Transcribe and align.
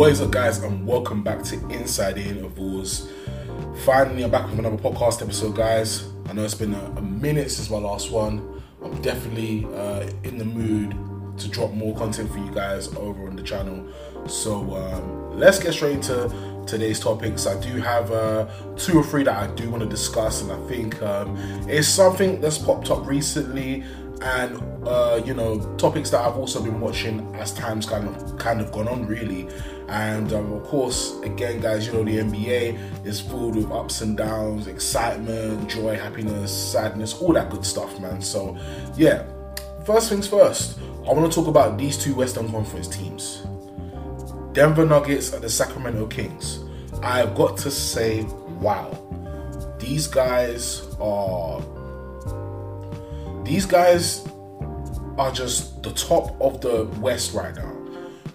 What 0.00 0.12
is 0.12 0.22
up, 0.22 0.30
guys, 0.30 0.56
and 0.62 0.86
welcome 0.86 1.22
back 1.22 1.42
to 1.42 1.56
Inside 1.68 2.14
the 2.14 2.22
Intervals. 2.22 3.12
Finally, 3.84 4.22
I'm 4.24 4.30
back 4.30 4.48
with 4.48 4.58
another 4.58 4.78
podcast 4.78 5.20
episode, 5.20 5.54
guys. 5.54 6.08
I 6.26 6.32
know 6.32 6.42
it's 6.42 6.54
been 6.54 6.72
a, 6.72 6.94
a 6.96 7.02
minute 7.02 7.50
since 7.50 7.68
my 7.68 7.76
last 7.76 8.10
one. 8.10 8.62
I'm 8.82 8.98
definitely 9.02 9.66
uh, 9.74 10.08
in 10.24 10.38
the 10.38 10.46
mood 10.46 10.96
to 11.36 11.48
drop 11.50 11.72
more 11.72 11.94
content 11.94 12.32
for 12.32 12.38
you 12.38 12.50
guys 12.50 12.88
over 12.96 13.26
on 13.28 13.36
the 13.36 13.42
channel. 13.42 13.86
So 14.26 14.74
um, 14.74 15.38
let's 15.38 15.58
get 15.58 15.74
straight 15.74 15.96
into 15.96 16.64
today's 16.66 16.98
topics. 16.98 17.46
I 17.46 17.60
do 17.60 17.76
have 17.82 18.10
uh, 18.10 18.46
two 18.78 19.00
or 19.00 19.04
three 19.04 19.24
that 19.24 19.36
I 19.36 19.54
do 19.54 19.68
want 19.68 19.82
to 19.82 19.88
discuss, 19.88 20.40
and 20.40 20.50
I 20.50 20.66
think 20.66 21.02
um, 21.02 21.36
it's 21.68 21.86
something 21.86 22.40
that's 22.40 22.56
popped 22.56 22.90
up 22.90 23.06
recently 23.06 23.84
and 24.22 24.86
uh, 24.86 25.20
you 25.24 25.34
know 25.34 25.58
topics 25.76 26.10
that 26.10 26.20
I've 26.20 26.36
also 26.36 26.62
been 26.62 26.80
watching 26.80 27.34
as 27.36 27.52
times 27.52 27.86
kind 27.86 28.08
of 28.08 28.38
kind 28.38 28.60
of 28.60 28.72
gone 28.72 28.88
on 28.88 29.06
really. 29.06 29.48
And 29.88 30.32
um, 30.32 30.52
of 30.52 30.64
course 30.64 31.18
again 31.22 31.60
guys 31.60 31.86
you 31.86 31.92
know 31.92 32.04
the 32.04 32.18
NBA 32.18 33.06
is 33.06 33.20
filled 33.20 33.56
with 33.56 33.70
ups 33.70 34.02
and 34.02 34.16
downs 34.16 34.66
excitement 34.68 35.68
joy 35.68 35.96
happiness 35.96 36.72
sadness 36.72 37.14
all 37.14 37.32
that 37.32 37.50
good 37.50 37.64
stuff 37.64 37.98
man. 38.00 38.20
So 38.20 38.56
yeah 38.96 39.24
first 39.84 40.08
things 40.08 40.28
first 40.28 40.78
I 41.08 41.12
want 41.12 41.30
to 41.30 41.34
talk 41.34 41.48
about 41.48 41.78
these 41.78 41.96
two 41.96 42.14
Western 42.14 42.50
Conference 42.50 42.86
teams. 42.86 43.46
Denver 44.52 44.84
Nuggets 44.84 45.32
and 45.32 45.42
the 45.42 45.48
Sacramento 45.48 46.06
Kings. 46.08 46.60
I've 47.02 47.34
got 47.34 47.56
to 47.58 47.70
say 47.70 48.22
wow 48.60 48.96
these 49.80 50.06
guys 50.06 50.86
are 51.00 51.62
these 53.50 53.66
guys 53.66 54.24
are 55.18 55.32
just 55.32 55.82
the 55.82 55.90
top 55.90 56.40
of 56.40 56.60
the 56.60 56.84
West 57.00 57.34
right 57.34 57.54
now. 57.54 57.76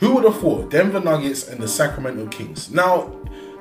Who 0.01 0.15
would 0.15 0.25
have 0.25 0.39
thought 0.39 0.69
Denver 0.69 0.99
Nuggets 0.99 1.47
and 1.47 1.61
the 1.61 1.69
Sacramento 1.69 2.27
Kings? 2.27 2.69
Now, 2.69 3.17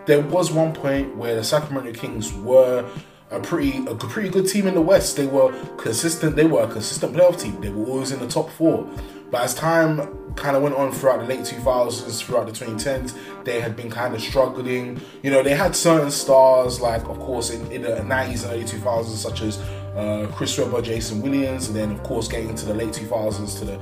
there 0.06 0.20
was 0.20 0.50
one 0.50 0.74
point 0.74 1.16
where 1.16 1.36
the 1.36 1.44
Sacramento 1.44 1.92
Kings 1.92 2.32
were 2.32 2.84
a 3.30 3.38
pretty 3.38 3.86
a 3.86 3.94
pretty 3.94 4.30
good 4.30 4.48
team 4.48 4.66
in 4.66 4.74
the 4.74 4.80
West. 4.80 5.16
They 5.16 5.26
were 5.26 5.52
consistent. 5.76 6.34
They 6.34 6.44
were 6.44 6.64
a 6.64 6.68
consistent 6.68 7.14
playoff 7.14 7.40
team. 7.40 7.60
They 7.60 7.70
were 7.70 7.86
always 7.86 8.10
in 8.10 8.18
the 8.18 8.28
top 8.28 8.50
four. 8.50 8.88
But 9.30 9.42
as 9.42 9.54
time 9.54 10.34
kind 10.34 10.56
of 10.56 10.62
went 10.62 10.74
on 10.74 10.90
throughout 10.90 11.20
the 11.20 11.26
late 11.26 11.40
2000s, 11.40 12.22
throughout 12.24 12.46
the 12.46 12.52
2010s, 12.52 13.16
they 13.44 13.60
had 13.60 13.76
been 13.76 13.90
kind 13.90 14.14
of 14.14 14.20
struggling. 14.20 15.00
You 15.22 15.30
know, 15.30 15.42
they 15.44 15.54
had 15.54 15.76
certain 15.76 16.10
stars, 16.10 16.80
like 16.80 17.08
of 17.08 17.18
course 17.20 17.50
in, 17.50 17.70
in 17.70 17.82
the 17.82 17.90
90s 17.90 18.42
and 18.42 18.52
early 18.52 18.64
2000s, 18.64 19.06
such 19.06 19.42
as 19.42 19.58
uh, 19.96 20.26
Chris 20.32 20.56
Webber, 20.58 20.82
Jason 20.82 21.22
Williams, 21.22 21.68
and 21.68 21.76
then 21.76 21.92
of 21.92 22.02
course 22.02 22.28
getting 22.28 22.50
into 22.50 22.66
the 22.66 22.74
late 22.74 22.90
2000s 22.90 23.58
to 23.58 23.64
the 23.64 23.78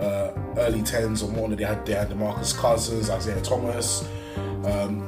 uh, 0.00 0.32
early 0.58 0.82
10s 0.82 1.22
and 1.22 1.32
more. 1.36 1.48
They 1.48 1.64
had 1.64 1.84
they 1.86 1.94
had 1.94 2.14
Marcus 2.16 2.52
Cousins, 2.52 3.10
Isaiah 3.10 3.40
Thomas, 3.40 4.08
um, 4.64 5.02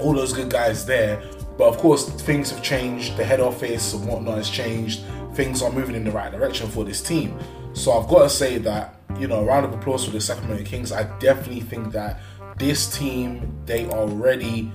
all 0.00 0.14
those 0.14 0.32
good 0.32 0.50
guys 0.50 0.84
there. 0.86 1.22
But 1.58 1.68
of 1.68 1.78
course, 1.78 2.08
things 2.08 2.50
have 2.50 2.62
changed. 2.62 3.16
The 3.16 3.24
head 3.24 3.40
office 3.40 3.92
and 3.94 4.06
whatnot 4.06 4.38
has 4.38 4.50
changed. 4.50 5.02
Things 5.34 5.62
are 5.62 5.70
moving 5.70 5.94
in 5.94 6.04
the 6.04 6.10
right 6.10 6.32
direction 6.32 6.68
for 6.68 6.84
this 6.84 7.02
team. 7.02 7.38
So 7.74 7.92
I've 7.92 8.08
got 8.08 8.22
to 8.22 8.28
say 8.28 8.58
that 8.58 9.02
you 9.18 9.26
know, 9.26 9.40
a 9.40 9.44
round 9.44 9.64
of 9.64 9.72
applause 9.72 10.04
for 10.04 10.10
the 10.10 10.20
Sacramento 10.20 10.64
Kings. 10.64 10.92
I 10.92 11.04
definitely 11.18 11.60
think 11.60 11.92
that 11.92 12.20
this 12.58 12.96
team 12.96 13.60
they 13.66 13.88
are 13.90 14.06
ready 14.06 14.70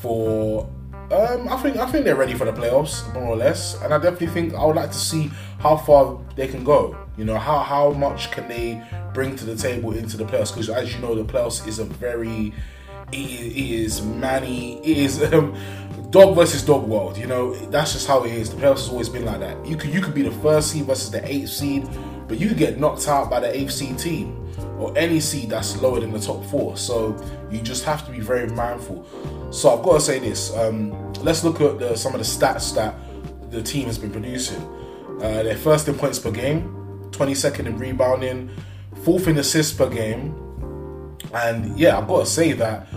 for 0.00 0.68
um, 1.12 1.48
I 1.48 1.56
think 1.58 1.76
I 1.76 1.86
think 1.86 2.04
they're 2.04 2.16
ready 2.16 2.34
for 2.34 2.44
the 2.44 2.52
playoffs, 2.52 3.12
more 3.12 3.24
or 3.24 3.36
less, 3.36 3.80
and 3.82 3.92
I 3.92 3.98
definitely 3.98 4.28
think 4.28 4.54
I 4.54 4.64
would 4.64 4.76
like 4.76 4.90
to 4.90 4.98
see 4.98 5.30
how 5.58 5.76
far 5.76 6.18
they 6.36 6.48
can 6.48 6.64
go. 6.64 6.96
You 7.16 7.24
know, 7.24 7.38
how 7.38 7.58
how 7.58 7.90
much 7.90 8.30
can 8.30 8.48
they 8.48 8.82
bring 9.12 9.36
to 9.36 9.44
the 9.44 9.56
table 9.56 9.92
into 9.92 10.16
the 10.16 10.24
playoffs? 10.24 10.52
Because 10.52 10.70
as 10.70 10.94
you 10.94 11.00
know, 11.00 11.14
the 11.14 11.24
playoffs 11.24 11.66
is 11.66 11.78
a 11.78 11.84
very 11.84 12.52
it 13.12 13.56
is 13.56 14.02
manny, 14.02 14.78
it 14.78 14.96
is 14.96 15.22
um, 15.32 15.54
dog 16.10 16.34
versus 16.34 16.64
dog 16.64 16.88
world. 16.88 17.18
You 17.18 17.26
know, 17.26 17.54
that's 17.66 17.92
just 17.92 18.06
how 18.06 18.24
it 18.24 18.32
is. 18.32 18.50
The 18.50 18.56
playoffs 18.56 18.80
has 18.80 18.88
always 18.88 19.08
been 19.08 19.24
like 19.24 19.40
that. 19.40 19.66
You 19.66 19.76
could 19.76 19.92
you 19.92 20.00
could 20.00 20.14
be 20.14 20.22
the 20.22 20.30
first 20.30 20.70
seed 20.70 20.84
versus 20.84 21.10
the 21.10 21.26
eighth 21.30 21.50
seed, 21.50 21.86
but 22.28 22.38
you 22.38 22.54
get 22.54 22.78
knocked 22.78 23.06
out 23.08 23.28
by 23.28 23.40
the 23.40 23.54
eighth 23.54 23.72
seed 23.72 23.98
team 23.98 24.38
or 24.78 24.96
any 24.96 25.20
seed 25.20 25.50
that's 25.50 25.80
lower 25.80 26.00
than 26.00 26.10
the 26.10 26.20
top 26.20 26.44
four. 26.46 26.76
So 26.76 27.16
you 27.50 27.60
just 27.60 27.84
have 27.84 28.04
to 28.06 28.12
be 28.12 28.20
very 28.20 28.48
mindful. 28.48 29.06
So 29.52 29.76
I've 29.76 29.84
got 29.84 29.94
to 29.94 30.00
say 30.00 30.18
this. 30.18 30.54
Um, 30.56 31.12
let's 31.14 31.44
look 31.44 31.60
at 31.60 31.78
the, 31.78 31.94
some 31.96 32.14
of 32.14 32.18
the 32.18 32.24
stats 32.24 32.74
that 32.74 32.94
the 33.50 33.62
team 33.62 33.86
has 33.86 33.98
been 33.98 34.10
producing. 34.10 34.60
Uh, 35.18 35.42
they're 35.42 35.56
first 35.56 35.86
in 35.88 35.94
points 35.94 36.18
per 36.18 36.30
game, 36.30 37.08
22nd 37.10 37.66
in 37.66 37.78
rebounding, 37.78 38.50
fourth 39.04 39.28
in 39.28 39.36
assists 39.36 39.76
per 39.76 39.88
game, 39.88 40.34
and 41.34 41.78
yeah, 41.78 41.98
I've 41.98 42.08
got 42.08 42.20
to 42.20 42.26
say 42.26 42.52
that 42.52 42.88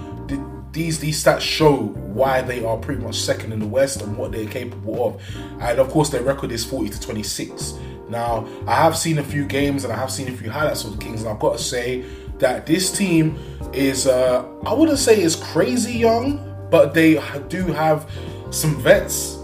these 0.71 0.99
these 0.99 1.23
stats 1.23 1.39
show 1.39 1.73
why 1.73 2.41
they 2.41 2.63
are 2.63 2.77
pretty 2.77 3.01
much 3.01 3.15
second 3.15 3.53
in 3.53 3.59
the 3.59 3.67
West 3.67 4.01
and 4.01 4.17
what 4.17 4.31
they're 4.31 4.45
capable 4.45 5.07
of. 5.07 5.21
And 5.61 5.79
of 5.79 5.89
course, 5.89 6.09
their 6.09 6.21
record 6.21 6.51
is 6.51 6.65
40 6.65 6.89
to 6.89 6.99
26. 6.99 7.73
Now, 8.09 8.47
I 8.67 8.75
have 8.75 8.97
seen 8.97 9.17
a 9.17 9.23
few 9.23 9.45
games 9.45 9.83
and 9.83 9.91
I 9.91 9.95
have 9.95 10.11
seen 10.11 10.27
a 10.27 10.35
few 10.35 10.51
highlights 10.51 10.83
of 10.83 10.91
the 10.91 11.03
Kings, 11.03 11.21
and 11.21 11.29
I've 11.29 11.39
got 11.39 11.57
to 11.57 11.63
say 11.63 12.03
that 12.39 12.65
this 12.65 12.91
team 12.91 13.39
is, 13.73 14.07
uh, 14.07 14.45
I 14.65 14.73
wouldn't 14.73 14.99
say 14.99 15.21
is 15.21 15.35
crazy 15.35 15.93
young, 15.93 16.67
but 16.69 16.93
they 16.93 17.21
do 17.47 17.67
have 17.67 18.09
some 18.51 18.81
vets 18.81 19.35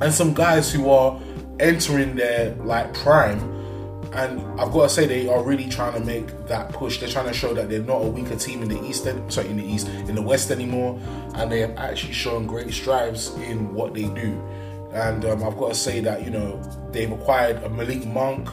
and 0.00 0.12
some 0.12 0.34
guys 0.34 0.72
who 0.72 0.90
are 0.90 1.20
entering 1.60 2.16
their 2.16 2.54
like 2.56 2.92
prime. 2.94 3.52
And 4.12 4.40
I've 4.60 4.70
got 4.70 4.84
to 4.84 4.88
say 4.88 5.06
they 5.06 5.28
are 5.28 5.42
really 5.42 5.68
trying 5.68 5.94
to 5.94 6.00
make 6.00 6.46
that 6.46 6.72
push. 6.72 7.00
They're 7.00 7.08
trying 7.08 7.26
to 7.26 7.32
show 7.32 7.52
that 7.54 7.68
they're 7.68 7.82
not 7.82 7.96
a 7.96 8.08
weaker 8.08 8.36
team 8.36 8.62
in 8.62 8.68
the 8.68 8.80
East, 8.84 9.08
sorry, 9.28 9.48
in 9.48 9.56
the 9.56 9.64
East, 9.64 9.88
in 9.88 10.14
the 10.14 10.22
West 10.22 10.52
anymore, 10.52 11.00
and 11.34 11.50
they 11.50 11.60
have 11.60 11.76
actually 11.76 12.12
shown 12.12 12.46
great 12.46 12.72
strides 12.72 13.34
in 13.38 13.74
what 13.74 13.92
they 13.92 14.04
do. 14.04 14.40
And 14.92 15.24
um, 15.24 15.42
I've 15.42 15.56
got 15.56 15.70
to 15.70 15.74
say 15.74 15.98
that 16.00 16.24
you 16.24 16.30
know 16.30 16.62
they've 16.92 17.10
acquired 17.10 17.64
a 17.64 17.68
Malik 17.68 18.06
Monk. 18.06 18.48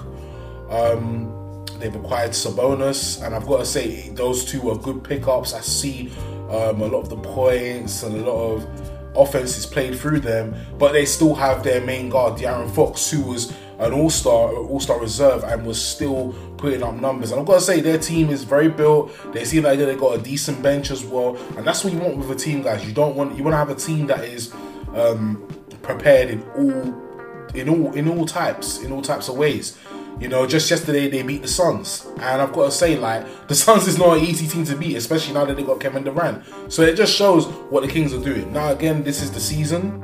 Um, 0.72 1.41
they've 1.81 1.96
acquired 1.96 2.31
Sabonis, 2.31 3.24
and 3.25 3.36
I've 3.36 3.46
got 3.46 3.58
to 3.58 3.66
say 3.66 4.09
those 4.09 4.46
two 4.46 4.69
are 4.69 4.78
good 4.78 5.03
pickups. 5.03 5.53
I 5.53 5.62
see 5.62 6.12
um, 6.50 6.81
a 6.81 6.88
lot 6.88 7.02
of 7.02 7.09
the 7.09 7.18
points 7.18 8.03
and 8.03 8.16
a 8.16 8.31
lot 8.31 8.56
of 8.56 8.92
offenses 9.16 9.66
played 9.66 9.97
through 9.97 10.19
them, 10.19 10.56
but 10.78 10.94
they 10.94 11.06
still 11.06 11.36
have 11.36 11.64
their 11.64 11.81
main 11.81 12.09
guard, 12.09 12.40
De'Aaron 12.40 12.74
Fox, 12.74 13.09
who 13.12 13.22
was 13.22 13.53
an 13.80 13.94
all-star, 13.94 14.56
all-star 14.56 15.00
reserve, 15.00 15.44
and 15.44 15.66
was 15.66 15.84
still 15.84 16.34
putting 16.58 16.84
up 16.84 16.94
numbers. 16.96 17.31
And 17.31 17.42
I've 17.42 17.47
got 17.47 17.56
to 17.56 17.62
say, 17.62 17.81
their 17.81 17.98
team 17.98 18.30
is 18.30 18.44
very 18.44 18.69
built. 18.69 19.12
They 19.34 19.44
seem 19.44 19.63
like 19.63 19.80
they 19.80 19.96
got 19.96 20.19
a 20.19 20.22
decent 20.22 20.62
bench 20.62 20.92
as 20.92 21.03
well, 21.03 21.36
and 21.58 21.66
that's 21.66 21.84
what 21.84 21.92
you 21.92 22.00
want 22.00 22.18
with 22.18 22.30
a 22.30 22.36
team, 22.36 22.62
guys. 22.62 22.88
You 22.88 22.94
don't 22.94 23.16
want 23.16 23.36
you 23.36 23.44
want 23.44 23.53
to 23.53 23.58
have 23.58 23.69
a 23.69 23.75
team 23.75 24.08
that 24.08 24.24
is 24.24 24.53
um, 24.94 25.48
prepared 25.81 26.30
in 26.30 26.44
all 26.52 27.12
in 27.56 27.68
all 27.69 27.94
in 27.94 28.08
all 28.08 28.25
types 28.25 28.81
in 28.81 28.92
all 28.92 29.02
types 29.02 29.28
of 29.30 29.36
ways. 29.36 29.78
You 30.19 30.27
know, 30.27 30.45
just 30.45 30.69
yesterday 30.69 31.09
they 31.09 31.23
beat 31.23 31.41
the 31.41 31.47
Suns, 31.47 32.05
and 32.19 32.41
I've 32.41 32.53
got 32.53 32.66
to 32.66 32.72
say, 32.72 32.97
like 32.97 33.47
the 33.47 33.55
Suns 33.63 33.88
is 33.88 33.97
not 33.97 34.17
an 34.17 34.23
easy 34.23 34.47
team 34.47 34.66
to 34.66 34.75
beat, 34.75 34.95
especially 34.95 35.33
now 35.33 35.45
that 35.45 35.57
they 35.57 35.63
got 35.63 35.79
Kevin 35.79 36.03
Durant. 36.03 36.44
So 36.72 36.83
it 36.83 36.95
just 36.95 37.16
shows 37.16 37.47
what 37.72 37.81
the 37.81 37.88
Kings 37.88 38.13
are 38.13 38.23
doing. 38.23 38.53
Now 38.53 38.71
again, 38.71 39.03
this 39.03 39.21
is 39.21 39.31
the 39.31 39.39
season, 39.39 40.03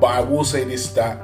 but 0.00 0.08
I 0.08 0.20
will 0.20 0.44
say 0.44 0.64
this 0.64 0.92
that 0.92 1.22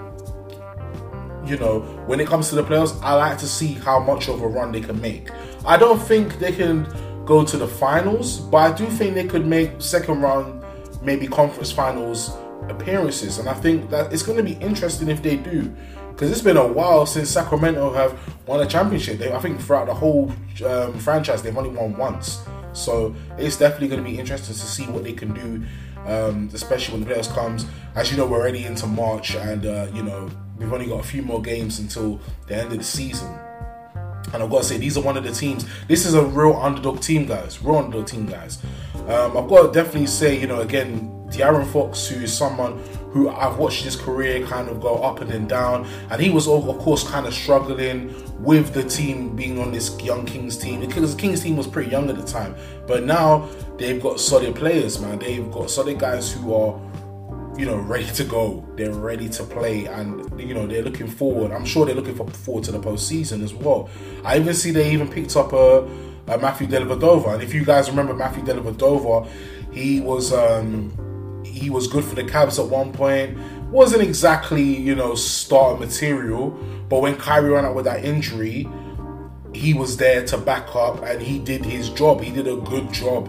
you 1.44 1.58
know 1.58 1.80
when 2.06 2.20
it 2.20 2.26
comes 2.26 2.48
to 2.50 2.54
the 2.54 2.64
playoffs, 2.64 2.98
I 3.02 3.14
like 3.14 3.38
to 3.38 3.46
see 3.46 3.74
how 3.74 4.00
much 4.00 4.28
of 4.28 4.40
a 4.40 4.46
run 4.46 4.72
they 4.72 4.80
can 4.80 5.00
make. 5.00 5.28
I 5.66 5.76
don't 5.76 5.98
think 5.98 6.38
they 6.38 6.52
can 6.52 6.86
go 7.24 7.44
to 7.44 7.56
the 7.56 7.68
finals, 7.68 8.40
but 8.40 8.58
I 8.58 8.74
do 8.74 8.86
think 8.86 9.14
they 9.14 9.26
could 9.26 9.46
make 9.46 9.80
second 9.80 10.22
round, 10.22 10.64
maybe 11.02 11.26
conference 11.26 11.70
finals 11.70 12.36
appearances, 12.68 13.38
and 13.38 13.48
I 13.48 13.54
think 13.54 13.90
that 13.90 14.12
it's 14.12 14.22
going 14.22 14.38
to 14.38 14.44
be 14.44 14.54
interesting 14.54 15.08
if 15.08 15.22
they 15.22 15.36
do, 15.36 15.74
because 16.12 16.30
it's 16.30 16.42
been 16.42 16.56
a 16.56 16.66
while 16.66 17.06
since 17.06 17.30
Sacramento 17.30 17.92
have 17.94 18.18
won 18.46 18.60
a 18.60 18.66
championship. 18.66 19.18
They, 19.18 19.32
I 19.32 19.38
think 19.40 19.60
throughout 19.60 19.86
the 19.86 19.94
whole 19.94 20.32
um, 20.66 20.98
franchise, 20.98 21.42
they've 21.42 21.56
only 21.56 21.70
won 21.70 21.96
once, 21.96 22.42
so 22.72 23.14
it's 23.38 23.56
definitely 23.56 23.88
going 23.88 24.04
to 24.04 24.08
be 24.08 24.18
interesting 24.18 24.54
to 24.54 24.60
see 24.60 24.86
what 24.86 25.04
they 25.04 25.12
can 25.12 25.32
do, 25.32 25.64
um, 26.06 26.50
especially 26.52 26.98
when 26.98 27.08
the 27.08 27.14
playoffs 27.14 27.32
comes. 27.34 27.66
As 27.94 28.10
you 28.10 28.16
know, 28.16 28.26
we're 28.26 28.40
already 28.40 28.64
into 28.64 28.86
March, 28.86 29.34
and 29.34 29.66
uh, 29.66 29.88
you 29.92 30.02
know 30.02 30.30
we've 30.58 30.72
only 30.72 30.86
got 30.86 31.00
a 31.00 31.06
few 31.06 31.22
more 31.22 31.42
games 31.42 31.78
until 31.78 32.20
the 32.46 32.56
end 32.56 32.72
of 32.72 32.78
the 32.78 32.84
season. 32.84 33.32
And 34.32 34.42
I've 34.42 34.50
got 34.50 34.62
to 34.62 34.64
say, 34.64 34.78
these 34.78 34.96
are 34.96 35.02
one 35.02 35.16
of 35.16 35.24
the 35.24 35.32
teams. 35.32 35.66
This 35.88 36.06
is 36.06 36.14
a 36.14 36.24
real 36.24 36.56
underdog 36.56 37.00
team, 37.00 37.26
guys. 37.26 37.62
Real 37.62 37.76
underdog 37.76 38.06
team, 38.06 38.26
guys. 38.26 38.62
Um, 39.06 39.36
I've 39.36 39.48
got 39.48 39.66
to 39.66 39.72
definitely 39.72 40.06
say, 40.06 40.40
you 40.40 40.46
know, 40.46 40.60
again, 40.60 41.10
De'Aaron 41.28 41.66
Fox, 41.70 42.06
who 42.06 42.22
is 42.22 42.32
someone 42.32 42.82
who 43.12 43.28
I've 43.28 43.58
watched 43.58 43.84
his 43.84 43.94
career 43.96 44.44
kind 44.46 44.68
of 44.68 44.80
go 44.80 44.96
up 44.96 45.20
and 45.20 45.30
then 45.30 45.46
down, 45.46 45.86
and 46.10 46.20
he 46.20 46.30
was 46.30 46.48
of 46.48 46.78
course 46.78 47.08
kind 47.08 47.26
of 47.26 47.34
struggling 47.34 48.14
with 48.42 48.72
the 48.74 48.82
team 48.82 49.36
being 49.36 49.60
on 49.60 49.72
this 49.72 50.00
young 50.00 50.26
Kings 50.26 50.56
team 50.56 50.80
because 50.80 51.14
the 51.14 51.20
Kings 51.20 51.42
team 51.42 51.56
was 51.56 51.66
pretty 51.66 51.90
young 51.90 52.08
at 52.10 52.16
the 52.16 52.24
time, 52.24 52.54
but 52.86 53.04
now 53.04 53.48
they've 53.78 54.02
got 54.02 54.18
solid 54.18 54.54
players, 54.54 55.00
man. 55.00 55.18
They've 55.18 55.50
got 55.50 55.70
solid 55.70 55.98
guys 55.98 56.32
who 56.32 56.54
are 56.54 56.80
you 57.56 57.66
know, 57.66 57.76
ready 57.76 58.06
to 58.06 58.24
go. 58.24 58.66
They're 58.76 58.92
ready 58.92 59.28
to 59.28 59.44
play, 59.44 59.86
and 59.86 60.40
you 60.40 60.54
know, 60.54 60.66
they're 60.66 60.82
looking 60.82 61.06
forward. 61.06 61.52
I'm 61.52 61.64
sure 61.64 61.84
they're 61.84 61.94
looking 61.94 62.14
forward 62.14 62.64
to 62.64 62.72
the 62.72 62.80
postseason 62.80 63.42
as 63.42 63.52
well. 63.52 63.90
I 64.24 64.38
even 64.38 64.54
see 64.54 64.70
they 64.70 64.90
even 64.92 65.08
picked 65.08 65.36
up 65.36 65.52
a, 65.52 65.86
Matthew 66.26 66.66
Dellavedova, 66.66 67.34
and 67.34 67.42
if 67.42 67.52
you 67.52 67.64
guys 67.64 67.90
remember 67.90 68.14
Matthew 68.14 68.42
Dellavedova, 68.42 69.28
he 69.70 70.00
was 70.00 70.32
um, 70.32 70.90
he 71.62 71.70
was 71.70 71.86
good 71.86 72.04
for 72.04 72.14
the 72.14 72.24
Cavs 72.24 72.58
at 72.58 72.68
one 72.68 72.92
point. 72.92 73.38
wasn't 73.70 74.02
exactly 74.02 74.62
you 74.62 74.94
know 74.94 75.14
starter 75.14 75.78
material, 75.78 76.50
but 76.88 77.00
when 77.00 77.16
Kyrie 77.16 77.50
ran 77.50 77.64
out 77.64 77.74
with 77.74 77.84
that 77.84 78.04
injury, 78.04 78.68
he 79.54 79.74
was 79.74 79.96
there 79.96 80.24
to 80.26 80.38
back 80.38 80.74
up, 80.74 81.02
and 81.02 81.22
he 81.22 81.38
did 81.38 81.64
his 81.64 81.88
job. 81.90 82.20
He 82.20 82.32
did 82.32 82.46
a 82.46 82.56
good 82.56 82.92
job 82.92 83.28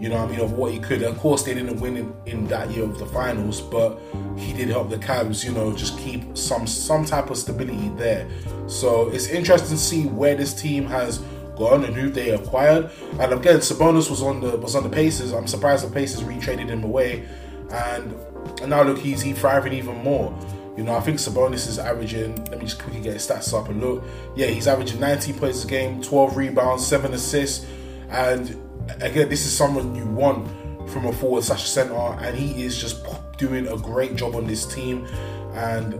you 0.00 0.08
know 0.08 0.16
I 0.16 0.26
mean, 0.26 0.40
of 0.40 0.52
what 0.52 0.72
he 0.72 0.78
could. 0.78 1.02
Of 1.02 1.18
course, 1.18 1.42
they 1.42 1.52
didn't 1.52 1.78
win 1.78 1.98
in, 1.98 2.14
in, 2.24 2.46
that 2.46 2.70
year 2.70 2.84
of 2.84 2.98
the 2.98 3.04
finals, 3.04 3.60
but 3.60 4.00
he 4.36 4.54
did 4.54 4.68
help 4.68 4.88
the 4.88 4.96
Cavs, 4.96 5.44
you 5.44 5.52
know, 5.52 5.76
just 5.76 5.98
keep 5.98 6.36
some 6.36 6.66
some 6.66 7.04
type 7.04 7.28
of 7.28 7.36
stability 7.36 7.90
there. 7.96 8.26
So 8.66 9.10
it's 9.10 9.28
interesting 9.28 9.76
to 9.76 9.82
see 9.82 10.06
where 10.06 10.34
this 10.34 10.54
team 10.54 10.86
has 10.86 11.18
gone 11.56 11.84
and 11.84 11.94
who 11.94 12.08
they 12.08 12.30
acquired. 12.30 12.90
And 13.18 13.32
again, 13.34 13.58
Sabonis 13.58 14.08
was 14.08 14.22
on 14.22 14.40
the 14.40 14.56
was 14.56 14.74
on 14.74 14.82
the 14.82 14.88
Pacers. 14.88 15.32
I'm 15.32 15.46
surprised 15.46 15.86
the 15.86 15.92
Pacers 15.92 16.22
retraded 16.22 16.68
him 16.68 16.82
away, 16.82 17.28
and, 17.70 18.14
and 18.60 18.70
now 18.70 18.82
look, 18.82 18.98
he's 18.98 19.20
he 19.20 19.32
thriving 19.32 19.72
even 19.72 19.96
more. 19.98 20.36
You 20.76 20.84
know, 20.84 20.94
I 20.94 21.00
think 21.00 21.18
Sabonis 21.18 21.68
is 21.68 21.78
averaging. 21.78 22.44
Let 22.46 22.58
me 22.58 22.64
just 22.64 22.80
quickly 22.80 23.00
get 23.00 23.14
his 23.14 23.28
stats 23.28 23.52
up 23.52 23.68
and 23.68 23.80
look. 23.80 24.04
Yeah, 24.34 24.46
he's 24.46 24.66
averaging 24.66 25.00
19 25.00 25.34
points 25.34 25.64
a 25.64 25.66
game, 25.66 26.00
12 26.00 26.36
rebounds, 26.36 26.86
seven 26.86 27.12
assists, 27.12 27.66
and 28.08 28.56
again, 29.00 29.28
this 29.28 29.46
is 29.46 29.52
someone 29.52 29.94
you 29.94 30.06
want 30.06 30.48
from 30.90 31.06
a 31.06 31.12
forward 31.12 31.44
slash 31.44 31.68
center, 31.68 31.94
and 31.94 32.36
he 32.36 32.64
is 32.64 32.80
just 32.80 33.04
doing 33.36 33.68
a 33.68 33.76
great 33.76 34.16
job 34.16 34.34
on 34.34 34.46
this 34.46 34.66
team. 34.66 35.06
And 35.54 35.94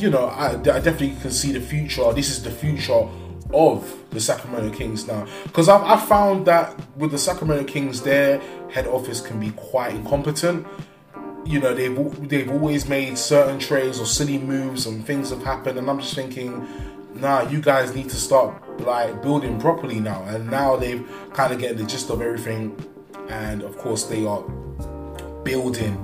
you 0.00 0.10
know, 0.10 0.26
I, 0.26 0.52
I 0.52 0.56
definitely 0.56 1.14
can 1.20 1.30
see 1.30 1.52
the 1.52 1.60
future. 1.60 2.12
This 2.12 2.30
is 2.30 2.42
the 2.42 2.50
future 2.50 3.06
of 3.52 3.96
the 4.10 4.20
Sacramento 4.20 4.76
Kings 4.76 5.06
now, 5.06 5.26
because 5.44 5.68
I've, 5.68 5.82
I've 5.82 6.06
found 6.08 6.46
that 6.46 6.78
with 6.96 7.10
the 7.10 7.18
Sacramento 7.18 7.64
Kings, 7.64 8.02
their 8.02 8.38
head 8.70 8.86
office 8.86 9.20
can 9.20 9.40
be 9.40 9.50
quite 9.52 9.94
incompetent. 9.94 10.66
You 11.44 11.58
know, 11.58 11.74
they've 11.74 12.28
they've 12.28 12.50
always 12.50 12.88
made 12.88 13.16
certain 13.18 13.58
trades 13.58 13.98
or 13.98 14.06
silly 14.06 14.38
moves, 14.38 14.86
and 14.86 15.04
things 15.04 15.30
have 15.30 15.42
happened, 15.42 15.78
and 15.78 15.88
I'm 15.88 16.00
just 16.00 16.14
thinking 16.14 16.66
nah, 17.14 17.48
you 17.48 17.60
guys 17.60 17.94
need 17.94 18.08
to 18.10 18.16
start 18.16 18.80
like 18.80 19.22
building 19.22 19.60
properly 19.60 20.00
now. 20.00 20.22
And 20.24 20.50
now 20.50 20.76
they've 20.76 21.06
kind 21.32 21.52
of 21.52 21.58
getting 21.58 21.78
the 21.78 21.84
gist 21.84 22.10
of 22.10 22.20
everything, 22.20 22.76
and 23.28 23.62
of 23.62 23.76
course 23.78 24.04
they 24.04 24.26
are 24.26 24.42
building, 25.44 25.96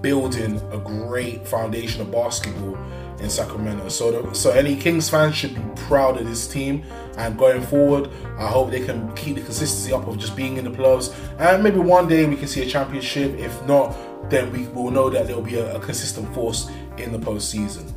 building 0.00 0.60
a 0.72 0.78
great 0.78 1.46
foundation 1.46 2.00
of 2.00 2.10
basketball 2.10 2.76
in 3.20 3.30
Sacramento. 3.30 3.88
So, 3.88 4.22
the, 4.22 4.34
so 4.34 4.50
any 4.50 4.76
Kings 4.76 5.08
fans 5.08 5.36
should 5.36 5.54
be 5.54 5.82
proud 5.82 6.18
of 6.18 6.26
this 6.26 6.46
team. 6.46 6.84
And 7.16 7.38
going 7.38 7.62
forward, 7.62 8.10
I 8.38 8.46
hope 8.46 8.70
they 8.70 8.84
can 8.84 9.14
keep 9.14 9.36
the 9.36 9.42
consistency 9.42 9.92
up 9.92 10.06
of 10.06 10.18
just 10.18 10.36
being 10.36 10.56
in 10.56 10.64
the 10.64 10.70
playoffs. 10.70 11.14
And 11.38 11.62
maybe 11.62 11.78
one 11.78 12.08
day 12.08 12.24
we 12.26 12.36
can 12.36 12.48
see 12.48 12.62
a 12.62 12.66
championship. 12.66 13.38
If 13.38 13.66
not, 13.66 13.96
then 14.30 14.52
we 14.52 14.68
will 14.68 14.90
know 14.90 15.10
that 15.10 15.26
there 15.26 15.36
will 15.36 15.42
be 15.42 15.56
a, 15.56 15.76
a 15.76 15.80
consistent 15.80 16.32
force 16.34 16.70
in 16.96 17.12
the 17.12 17.18
postseason. 17.18 17.92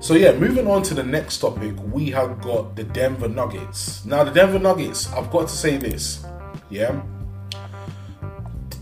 So 0.00 0.14
yeah, 0.14 0.32
moving 0.32 0.66
on 0.66 0.82
to 0.84 0.94
the 0.94 1.02
next 1.04 1.38
topic, 1.38 1.76
we 1.92 2.10
have 2.10 2.40
got 2.40 2.74
the 2.74 2.82
Denver 2.82 3.28
Nuggets. 3.28 4.04
Now 4.04 4.24
the 4.24 4.32
Denver 4.32 4.58
Nuggets, 4.58 5.10
I've 5.12 5.30
got 5.30 5.48
to 5.48 5.54
say 5.54 5.76
this, 5.76 6.24
yeah. 6.70 7.00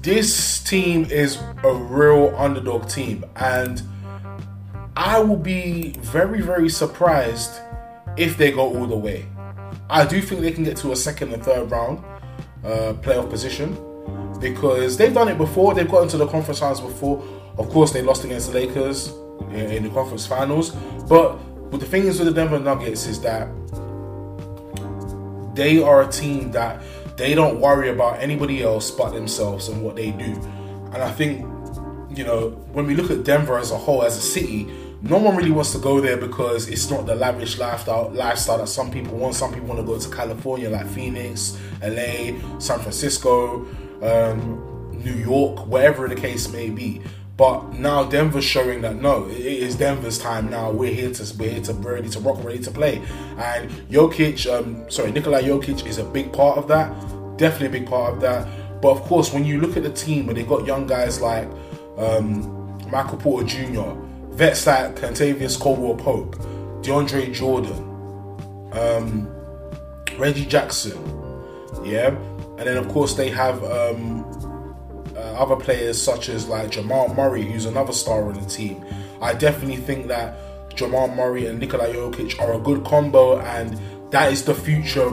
This 0.01 0.65
team 0.65 1.05
is 1.11 1.39
a 1.63 1.75
real 1.75 2.35
underdog 2.39 2.89
team, 2.89 3.27
and 3.37 3.83
I 5.01 5.19
will 5.19 5.39
be 5.39 5.93
very, 6.01 6.43
very 6.43 6.69
surprised 6.69 7.59
if 8.19 8.37
they 8.37 8.53
go 8.53 8.77
all 8.77 8.87
the 8.87 8.99
way. 8.99 9.25
I 9.89 10.05
do 10.05 10.21
think 10.21 10.43
they 10.43 10.53
can 10.53 10.63
get 10.63 10.77
to 10.79 10.93
a 10.93 10.97
second 10.97 11.33
and 11.33 11.43
third 11.43 11.71
round 11.71 12.05
uh, 12.63 12.93
playoff 13.01 13.31
position 13.31 13.79
because 14.41 14.99
they've 14.99 15.15
done 15.15 15.29
it 15.29 15.39
before. 15.39 15.73
They've 15.73 15.91
got 15.91 16.03
into 16.03 16.19
the 16.19 16.27
conference 16.27 16.59
finals 16.59 16.83
before. 16.83 17.25
Of 17.57 17.71
course, 17.71 17.93
they 17.93 18.03
lost 18.03 18.25
against 18.25 18.49
the 18.53 18.61
Lakers 18.61 19.09
in 19.53 19.85
the 19.85 19.89
conference 19.89 20.27
finals. 20.27 20.73
But 21.09 21.37
but 21.71 21.81
the 21.81 21.87
thing 21.87 22.07
is 22.07 22.19
with 22.19 22.29
the 22.29 22.35
Denver 22.35 22.61
Nuggets 22.61 23.07
is 23.07 23.23
that 23.23 23.49
they 25.55 25.83
are 25.83 26.03
a 26.03 26.09
team 26.13 26.51
that 26.51 26.83
they 27.17 27.35
don't 27.35 27.59
worry 27.59 27.89
about 27.89 28.21
anybody 28.21 28.63
else 28.63 28.91
but 28.91 29.15
themselves 29.15 29.69
and 29.69 29.83
what 29.83 29.97
they 29.97 30.11
do. 30.11 30.35
And 30.93 30.97
I 30.97 31.11
think, 31.11 31.41
you 32.15 32.25
know, 32.25 32.51
when 32.75 32.87
we 32.87 32.95
look 32.95 33.11
at 33.11 33.25
Denver 33.25 33.59
as 33.59 33.71
a 33.71 33.79
whole, 33.79 34.03
as 34.03 34.19
a 34.19 34.21
city, 34.21 34.71
no 35.03 35.19
one 35.19 35.35
really 35.37 35.51
wants 35.51 35.73
to 35.73 35.79
go 35.79 36.01
there 36.01 36.17
because 36.17 36.69
it's 36.69 36.91
not 36.91 37.07
the 37.07 37.15
lavish 37.15 37.59
lifestyle 37.59 38.11
lifestyle 38.11 38.59
that 38.59 38.69
some 38.69 38.91
people 38.91 39.17
want. 39.17 39.35
Some 39.35 39.53
people 39.53 39.69
want 39.69 39.81
to 39.81 39.87
go 39.87 39.99
to 39.99 40.11
California, 40.11 40.69
like 40.69 40.87
Phoenix, 40.89 41.59
LA, 41.83 42.39
San 42.59 42.81
Francisco, 42.81 43.67
um, 44.03 44.93
New 45.03 45.15
York, 45.15 45.67
wherever 45.67 46.07
the 46.07 46.15
case 46.15 46.53
may 46.53 46.69
be. 46.69 47.01
But 47.39 47.73
now 47.73 48.05
Denver's 48.05 48.45
showing 48.45 48.83
that 48.83 48.97
no, 48.97 49.27
it 49.31 49.41
is 49.41 49.75
Denver's 49.75 50.19
time 50.19 50.51
now. 50.51 50.71
We're 50.71 50.93
here 50.93 51.11
to 51.11 51.37
we're 51.39 51.53
here 51.53 51.63
to 51.63 51.73
ready 51.73 52.11
to 52.11 52.21
rock, 52.21 52.45
ready 52.45 52.59
to 52.59 52.71
play. 52.71 53.01
And 53.39 53.71
Jokic, 53.89 54.53
um, 54.53 54.91
sorry, 54.91 55.13
Nikola 55.13 55.41
Jokic 55.41 55.87
is 55.87 55.97
a 55.97 56.05
big 56.05 56.31
part 56.31 56.59
of 56.59 56.69
that. 56.69 56.91
Definitely 57.39 57.69
a 57.69 57.81
big 57.81 57.89
part 57.89 58.13
of 58.13 58.21
that. 58.21 58.47
But 58.83 58.91
of 58.91 59.01
course, 59.03 59.33
when 59.33 59.47
you 59.47 59.63
look 59.63 59.79
at 59.79 59.83
the 59.83 59.93
team, 59.93 60.27
when 60.27 60.37
they 60.37 60.43
got 60.43 60.67
young 60.67 60.87
guys 60.87 61.23
like 61.23 61.49
um, 61.97 62.79
Michael 62.91 63.17
Porter 63.17 63.47
Jr., 63.47 63.93
vets 64.41 64.67
like 64.67 64.97
Kentavious 64.97 65.61
Caldwell 65.61 65.97
Pope, 65.97 66.35
DeAndre 66.81 67.31
Jordan, 67.31 67.77
um, 68.73 69.29
Reggie 70.17 70.47
Jackson, 70.47 70.97
yeah, 71.85 72.09
and 72.57 72.61
then 72.61 72.79
of 72.79 72.89
course 72.89 73.13
they 73.13 73.29
have 73.29 73.63
um, 73.65 74.25
uh, 75.15 75.35
other 75.35 75.57
players 75.57 76.01
such 76.01 76.31
as 76.31 76.49
like 76.49 76.71
Jamal 76.71 77.13
Murray, 77.13 77.43
who's 77.43 77.67
another 77.67 77.93
star 77.93 78.25
on 78.25 78.33
the 78.33 78.47
team. 78.49 78.83
I 79.21 79.35
definitely 79.35 79.77
think 79.77 80.07
that 80.07 80.75
Jamal 80.75 81.09
Murray 81.09 81.45
and 81.45 81.59
Nikola 81.59 81.93
Jokic 81.93 82.41
are 82.41 82.55
a 82.55 82.59
good 82.59 82.83
combo, 82.83 83.41
and 83.41 83.79
that 84.11 84.33
is 84.33 84.43
the 84.43 84.55
future. 84.55 85.13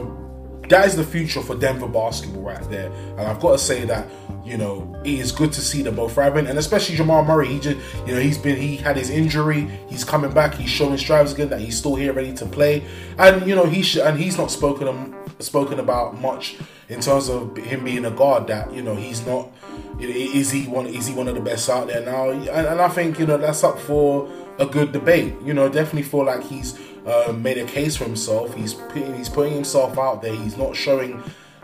That 0.70 0.86
is 0.86 0.96
the 0.96 1.04
future 1.04 1.42
for 1.42 1.54
Denver 1.54 1.88
basketball 1.88 2.44
right 2.44 2.70
there. 2.70 2.90
And 3.18 3.20
I've 3.20 3.40
got 3.40 3.52
to 3.52 3.58
say 3.58 3.84
that 3.84 4.08
you 4.48 4.56
know 4.56 4.96
it 5.04 5.18
is 5.18 5.32
good 5.32 5.52
to 5.52 5.60
see 5.60 5.82
them 5.82 5.96
both 5.96 6.14
thriving, 6.14 6.46
and 6.46 6.58
especially 6.58 6.96
Jamal 6.96 7.24
Murray. 7.24 7.48
He 7.48 7.60
just 7.60 7.78
you 8.06 8.14
know 8.14 8.20
he's 8.20 8.38
been 8.38 8.56
he 8.56 8.76
had 8.76 8.96
his 8.96 9.10
injury. 9.10 9.70
He's 9.88 10.04
coming 10.04 10.32
back. 10.32 10.54
He's 10.54 10.70
showing 10.70 10.96
strides 10.98 11.32
again 11.32 11.48
that 11.50 11.60
he's 11.60 11.76
still 11.78 11.94
here, 11.94 12.12
ready 12.12 12.32
to 12.34 12.46
play. 12.46 12.84
And 13.18 13.46
you 13.46 13.54
know 13.54 13.66
he 13.66 13.82
should, 13.82 14.02
and 14.02 14.18
he's 14.18 14.38
not 14.38 14.50
spoken 14.50 15.14
spoken 15.38 15.78
about 15.78 16.20
much 16.20 16.56
in 16.88 17.00
terms 17.00 17.28
of 17.28 17.56
him 17.56 17.84
being 17.84 18.04
a 18.04 18.10
guard. 18.10 18.46
That 18.46 18.72
you 18.72 18.82
know 18.82 18.96
he's 18.96 19.24
not 19.26 19.50
is 20.00 20.50
he 20.50 20.66
one? 20.66 20.86
Is 20.86 21.06
he 21.06 21.14
one 21.14 21.28
of 21.28 21.34
the 21.34 21.40
best 21.40 21.68
out 21.68 21.88
there 21.88 22.04
now? 22.04 22.30
And, 22.30 22.48
and 22.48 22.80
I 22.80 22.88
think 22.88 23.18
you 23.18 23.26
know 23.26 23.36
that's 23.36 23.64
up 23.64 23.78
for 23.78 24.30
a 24.58 24.66
good 24.66 24.92
debate. 24.92 25.34
You 25.44 25.54
know, 25.54 25.68
definitely 25.68 26.02
feel 26.02 26.24
like 26.24 26.42
he's 26.42 26.78
uh, 27.06 27.32
made 27.32 27.58
a 27.58 27.64
case 27.64 27.96
for 27.96 28.04
himself. 28.04 28.54
He's 28.54 28.76
he's 28.94 29.28
putting 29.28 29.54
himself 29.54 29.98
out 29.98 30.22
there. 30.22 30.34
He's 30.34 30.56
not 30.56 30.76
showing 30.76 31.22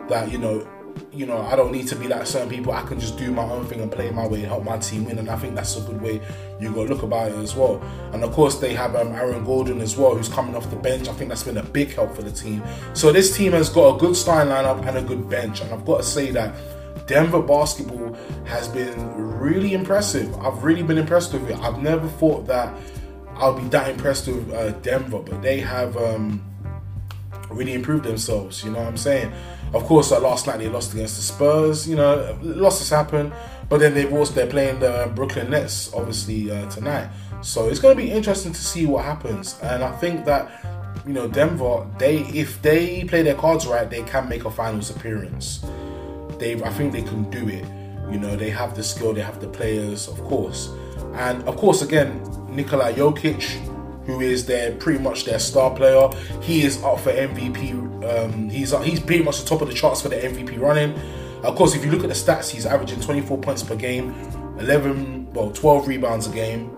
that 0.09 0.31
you 0.31 0.39
know 0.39 0.67
you 1.13 1.27
know, 1.27 1.41
I 1.41 1.55
don't 1.55 1.73
need 1.73 1.87
to 1.89 1.97
be 1.97 2.09
like 2.09 2.27
certain 2.27 2.49
people. 2.49 2.73
I 2.73 2.83
can 2.83 2.99
just 2.99 3.17
do 3.17 3.31
my 3.31 3.45
own 3.45 3.67
thing 3.67 3.81
and 3.81 3.91
play 3.91 4.11
my 4.11 4.27
way 4.27 4.41
and 4.41 4.49
help 4.49 4.65
my 4.65 4.79
team 4.79 5.05
win. 5.05 5.19
And 5.19 5.31
I 5.31 5.37
think 5.37 5.55
that's 5.55 5.77
a 5.77 5.81
good 5.81 6.01
way 6.01 6.21
you 6.61 6.73
to 6.73 6.83
look 6.83 7.03
about 7.03 7.31
it 7.31 7.37
as 7.37 7.55
well. 7.55 7.81
And 8.13 8.25
of 8.25 8.33
course, 8.33 8.59
they 8.59 8.75
have 8.75 8.97
um, 8.97 9.09
Aaron 9.13 9.45
Gordon 9.45 9.81
as 9.81 9.97
well, 9.97 10.15
who's 10.17 10.29
coming 10.29 10.55
off 10.57 10.71
the 10.71 10.77
bench. 10.77 11.09
I 11.09 11.13
think 11.13 11.29
that's 11.29 11.45
been 11.45 11.59
a 11.59 11.63
big 11.63 11.95
help 11.95 12.15
for 12.15 12.23
the 12.23 12.33
team. 12.33 12.63
So 12.95 13.13
this 13.13 13.37
team 13.37 13.53
has 13.53 13.69
got 13.69 13.97
a 13.97 13.99
good 13.99 14.17
starting 14.17 14.53
lineup 14.53 14.85
and 14.87 14.99
a 14.99 15.03
good 15.03 15.29
bench. 15.29 15.61
And 15.61 15.73
I've 15.73 15.85
got 15.85 15.99
to 15.99 16.05
say 16.05 16.31
that 16.33 16.55
Denver 17.07 17.43
basketball 17.43 18.17
has 18.45 18.69
been 18.69 19.15
really 19.39 19.75
impressive. 19.75 20.35
I've 20.39 20.65
really 20.65 20.83
been 20.83 20.99
impressed 20.99 21.33
with 21.33 21.49
it. 21.51 21.59
I've 21.59 21.81
never 21.83 22.09
thought 22.09 22.47
that 22.47 22.75
I'll 23.37 23.59
be 23.59 23.69
that 23.69 23.91
impressed 23.91 24.27
with 24.27 24.53
uh, 24.53 24.71
Denver, 24.81 25.19
but 25.19 25.43
they 25.43 25.61
have 25.61 25.97
um, 25.97 26.43
really 27.51 27.75
improved 27.75 28.05
themselves. 28.05 28.65
You 28.65 28.71
know 28.71 28.79
what 28.79 28.89
I'm 28.89 28.97
saying? 28.97 29.33
Of 29.75 29.85
course, 29.85 30.13
uh, 30.13 30.21
last 30.21 30.47
night 30.47 30.59
they 30.59 30.69
lost 30.69 30.93
against 30.95 31.17
the 31.17 31.23
Spurs. 31.23 31.89
You 31.89 31.97
know, 31.97 32.39
losses 32.43 32.91
happen, 32.91 33.33
but 33.69 33.79
then 33.79 33.95
they've 33.95 34.13
also 34.13 34.33
they're 34.33 34.47
playing 34.47 34.81
the 34.81 35.11
Brooklyn 35.15 35.51
Nets 35.51 35.93
obviously 35.93 36.51
uh, 36.51 36.71
tonight. 36.71 37.11
So 37.43 37.69
it's 37.69 37.81
going 37.81 37.97
to 37.97 38.03
be 38.03 38.11
interesting 38.11 38.53
to 38.53 38.61
see 38.61 38.87
what 38.87 39.05
happens. 39.05 39.59
And 39.63 39.83
I 39.83 39.93
think 39.97 40.25
that 40.25 40.51
you 41.07 41.13
know 41.13 41.29
Denver, 41.29 41.87
they 41.99 42.19
if 42.19 42.63
they 42.63 43.05
play 43.05 43.23
their 43.23 43.35
cards 43.35 43.67
right, 43.67 43.89
they 43.91 44.03
can 44.03 44.29
make 44.29 44.45
a 44.45 44.51
finals 44.51 44.91
appearance 44.91 45.65
they 46.39 46.63
I 46.63 46.71
think 46.71 46.93
they 46.93 47.03
can 47.03 47.31
do 47.31 47.49
it. 47.49 47.65
You 48.11 48.19
know, 48.19 48.37
they 48.37 48.51
have 48.51 48.77
the 48.77 48.83
skill, 48.83 49.15
they 49.15 49.23
have 49.23 49.41
the 49.41 49.49
players, 49.49 50.09
of 50.09 50.21
course. 50.25 50.71
And 51.15 51.43
of 51.45 51.57
course, 51.57 51.83
again, 51.83 52.21
Nikola 52.49 52.93
Jokic, 52.93 53.45
who 54.07 54.21
is 54.21 54.47
their 54.47 54.73
pretty 54.73 54.99
much 54.99 55.25
their 55.25 55.39
star 55.39 55.75
player, 55.75 56.09
he 56.43 56.63
is 56.63 56.83
up 56.83 57.01
for 57.01 57.13
MVP. 57.13 57.73
Um, 58.05 58.49
he's 58.49 58.71
he's 58.83 59.01
pretty 59.01 59.23
much 59.25 59.41
the 59.41 59.47
top 59.47 59.63
of 59.63 59.69
the 59.69 59.75
charts 59.75 60.03
for 60.03 60.09
the 60.09 60.17
MVP 60.17 60.61
running. 60.61 60.99
Of 61.43 61.57
course, 61.57 61.75
if 61.75 61.85
you 61.85 61.91
look 61.91 62.03
at 62.03 62.09
the 62.09 62.15
stats, 62.15 62.51
he's 62.51 62.65
averaging 62.65 63.01
24 63.01 63.39
points 63.39 63.63
per 63.63 63.77
game, 63.77 64.15
11 64.59 65.25
well, 65.35 65.51
12 65.51 65.89
rebounds 65.89 66.27
a 66.27 66.31
game 66.31 66.71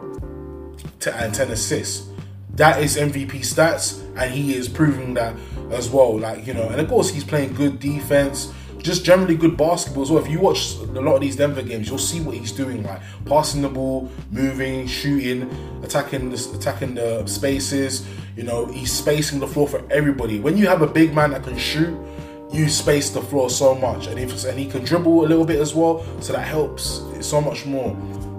and 1.04 1.35
10 1.35 1.50
assists. 1.50 2.09
That 2.54 2.83
is 2.83 2.97
MVP 2.97 3.40
stats, 3.40 4.02
and 4.16 4.33
he 4.33 4.54
is 4.54 4.68
proving 4.68 5.14
that 5.14 5.37
as 5.71 5.90
well. 5.90 6.18
Like, 6.18 6.47
you 6.47 6.54
know, 6.54 6.68
and 6.68 6.80
of 6.80 6.88
course, 6.88 7.11
he's 7.11 7.23
playing 7.23 7.52
good 7.52 7.78
defense, 7.78 8.52
just 8.87 9.05
generally 9.05 9.37
good 9.37 9.57
basketball 9.57 10.05
as 10.05 10.11
well. 10.11 10.25
If 10.25 10.31
you 10.31 10.40
watch 10.40 10.76
a 10.76 10.85
lot 10.85 11.16
of 11.16 11.21
these 11.21 11.37
Denver 11.37 11.62
games, 11.62 11.88
you'll 11.88 11.99
see 11.99 12.21
what 12.21 12.37
he's 12.37 12.52
doing, 12.52 12.83
like 12.85 13.00
passing 13.26 13.61
the 13.62 13.69
ball, 13.69 14.11
moving, 14.31 14.87
shooting, 14.87 15.50
attacking 15.83 16.31
the, 16.31 16.52
attacking 16.57 16.95
the 16.95 17.26
spaces. 17.26 18.07
You 18.37 18.45
know, 18.45 18.66
he's 18.66 18.93
spacing 18.93 19.40
the 19.40 19.47
floor 19.47 19.69
for 19.69 19.85
everybody. 19.90 20.38
When 20.40 20.57
you 20.57 20.66
have 20.69 20.83
a 20.83 20.87
big 20.87 21.14
man 21.14 21.33
that 21.33 21.43
can 21.43 21.59
shoot, 21.59 21.99
you 22.52 22.69
space 22.69 23.11
the 23.11 23.21
floor 23.21 23.50
so 23.50 23.75
much, 23.75 24.07
and 24.07 24.19
if 24.19 24.45
and 24.45 24.59
he 24.59 24.66
can 24.66 24.85
dribble 24.85 25.25
a 25.25 25.26
little 25.26 25.45
bit 25.45 25.61
as 25.61 25.75
well, 25.75 26.05
so 26.23 26.33
that 26.33 26.47
helps 26.47 27.02
so 27.21 27.40
much 27.40 27.66
more. 27.66 27.90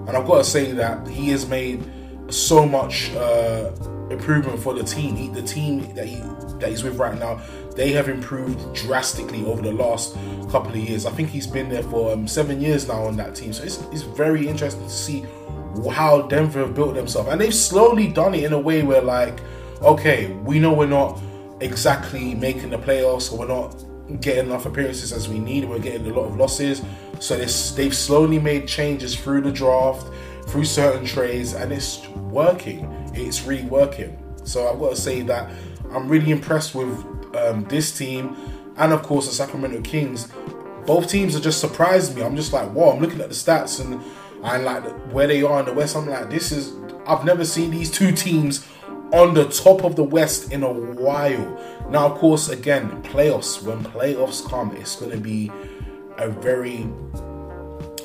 And 0.08 0.16
I've 0.16 0.26
got 0.26 0.38
to 0.38 0.44
say 0.44 0.72
that 0.72 1.06
he 1.06 1.28
has 1.30 1.46
made 1.46 1.84
so 2.30 2.64
much 2.66 3.10
uh, 3.14 3.70
improvement 4.10 4.60
for 4.60 4.74
the 4.74 4.82
team. 4.82 5.16
He, 5.16 5.28
the 5.28 5.42
team 5.42 5.94
that 5.94 6.06
he 6.06 6.16
that 6.58 6.70
he's 6.70 6.82
with 6.82 6.96
right 6.96 7.18
now, 7.18 7.40
they 7.76 7.92
have 7.92 8.08
improved 8.08 8.74
drastically 8.74 9.44
over 9.44 9.62
the 9.62 9.72
last 9.72 10.14
couple 10.50 10.70
of 10.70 10.76
years. 10.76 11.06
I 11.06 11.10
think 11.10 11.28
he's 11.28 11.46
been 11.46 11.68
there 11.68 11.82
for 11.82 12.12
um, 12.12 12.26
seven 12.26 12.60
years 12.60 12.88
now 12.88 13.04
on 13.04 13.16
that 13.16 13.34
team, 13.34 13.52
so 13.52 13.64
it's, 13.64 13.82
it's 13.92 14.02
very 14.02 14.48
interesting 14.48 14.82
to 14.82 14.90
see 14.90 15.24
how 15.90 16.22
Denver 16.22 16.60
have 16.60 16.74
built 16.74 16.94
themselves, 16.94 17.28
and 17.28 17.40
they've 17.40 17.54
slowly 17.54 18.08
done 18.08 18.34
it 18.34 18.44
in 18.44 18.52
a 18.52 18.58
way 18.58 18.82
where 18.82 19.02
like, 19.02 19.40
okay, 19.82 20.32
we 20.32 20.58
know 20.58 20.72
we're 20.72 20.86
not 20.86 21.20
exactly 21.60 22.34
making 22.34 22.70
the 22.70 22.78
playoffs, 22.78 23.32
or 23.32 23.38
we're 23.38 23.48
not 23.48 23.84
getting 24.20 24.46
enough 24.46 24.64
appearances 24.64 25.12
as 25.12 25.28
we 25.28 25.38
need. 25.38 25.68
We're 25.68 25.78
getting 25.78 26.10
a 26.10 26.14
lot 26.14 26.26
of 26.26 26.36
losses, 26.36 26.82
so 27.20 27.36
they've 27.36 27.94
slowly 27.94 28.38
made 28.38 28.66
changes 28.66 29.14
through 29.14 29.42
the 29.42 29.52
draft 29.52 30.06
through 30.48 30.64
certain 30.64 31.04
trades 31.04 31.52
and 31.52 31.72
it's 31.72 32.06
working. 32.08 33.07
It's 33.26 33.42
really 33.42 33.64
working. 33.64 34.18
So 34.44 34.70
I've 34.70 34.78
got 34.78 34.90
to 34.90 34.96
say 34.96 35.22
that 35.22 35.50
I'm 35.92 36.08
really 36.08 36.30
impressed 36.30 36.74
with 36.74 36.90
um, 37.36 37.64
this 37.68 37.96
team 37.96 38.36
and 38.76 38.92
of 38.92 39.02
course 39.02 39.26
the 39.26 39.32
Sacramento 39.32 39.80
Kings. 39.82 40.28
Both 40.86 41.10
teams 41.10 41.36
are 41.36 41.40
just 41.40 41.60
surprising 41.60 42.16
me. 42.16 42.22
I'm 42.22 42.36
just 42.36 42.52
like, 42.52 42.72
wow, 42.72 42.90
I'm 42.90 43.00
looking 43.00 43.20
at 43.20 43.28
the 43.28 43.34
stats 43.34 43.84
and 43.84 44.02
and 44.42 44.64
like 44.64 44.84
where 45.12 45.26
they 45.26 45.42
are 45.42 45.60
in 45.60 45.66
the 45.66 45.72
West. 45.72 45.96
I'm 45.96 46.08
like, 46.08 46.30
this 46.30 46.52
is 46.52 46.72
I've 47.06 47.24
never 47.24 47.44
seen 47.44 47.70
these 47.70 47.90
two 47.90 48.12
teams 48.12 48.66
on 49.12 49.34
the 49.34 49.48
top 49.48 49.84
of 49.84 49.96
the 49.96 50.04
West 50.04 50.52
in 50.52 50.62
a 50.62 50.72
while. 50.72 51.88
Now, 51.90 52.06
of 52.06 52.18
course, 52.18 52.48
again, 52.48 53.02
playoffs. 53.02 53.62
When 53.62 53.82
playoffs 53.82 54.46
come, 54.46 54.76
it's 54.76 54.96
going 54.96 55.12
to 55.12 55.18
be 55.18 55.50
a 56.18 56.28
very, 56.28 56.86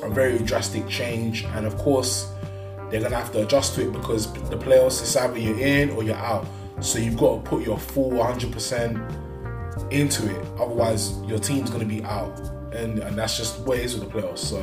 a 0.02 0.08
very 0.08 0.38
drastic 0.38 0.88
change, 0.88 1.44
and 1.44 1.66
of 1.66 1.76
course, 1.76 2.30
they're 2.94 3.02
gonna 3.02 3.16
have 3.16 3.32
to 3.32 3.42
adjust 3.42 3.74
to 3.74 3.88
it 3.88 3.92
because 3.92 4.32
the 4.32 4.56
playoffs 4.56 5.02
is 5.02 5.16
either 5.16 5.36
you're 5.36 5.58
in 5.58 5.90
or 5.90 6.04
you're 6.04 6.14
out. 6.14 6.46
So 6.78 7.00
you've 7.00 7.16
got 7.16 7.42
to 7.42 7.50
put 7.50 7.66
your 7.66 7.76
full 7.76 8.12
100% 8.12 9.90
into 9.90 10.30
it. 10.30 10.46
Otherwise, 10.60 11.20
your 11.22 11.40
team's 11.40 11.70
gonna 11.70 11.86
be 11.86 12.04
out, 12.04 12.38
and 12.72 13.00
and 13.00 13.18
that's 13.18 13.36
just 13.36 13.58
what 13.66 13.78
it 13.78 13.84
is 13.84 13.98
with 13.98 14.12
the 14.12 14.16
playoffs. 14.16 14.38
So 14.38 14.60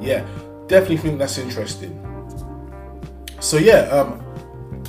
yeah, 0.00 0.26
definitely 0.66 0.96
think 0.96 1.20
that's 1.20 1.38
interesting. 1.38 1.94
So 3.38 3.58
yeah, 3.58 3.82
um, 3.82 4.20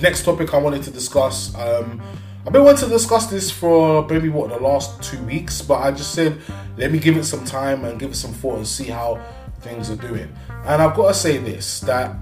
next 0.01 0.25
topic 0.25 0.51
I 0.55 0.57
wanted 0.57 0.81
to 0.85 0.91
discuss. 0.91 1.53
Um, 1.53 2.01
I've 2.47 2.53
been 2.53 2.63
wanting 2.63 2.85
to 2.85 2.89
discuss 2.89 3.27
this 3.27 3.51
for 3.51 4.07
maybe 4.07 4.29
what 4.29 4.49
the 4.49 4.57
last 4.57 5.03
two 5.03 5.23
weeks, 5.25 5.61
but 5.61 5.83
I 5.83 5.91
just 5.91 6.15
said 6.15 6.41
let 6.77 6.91
me 6.91 6.97
give 6.97 7.15
it 7.15 7.25
some 7.25 7.45
time 7.45 7.85
and 7.85 7.99
give 7.99 8.09
it 8.09 8.15
some 8.15 8.33
thought 8.33 8.57
and 8.57 8.67
see 8.67 8.85
how 8.85 9.23
things 9.61 9.91
are 9.91 9.97
doing. 9.97 10.35
And 10.65 10.81
I've 10.81 10.95
got 10.95 11.09
to 11.09 11.13
say 11.13 11.37
this 11.37 11.81
that 11.81 12.15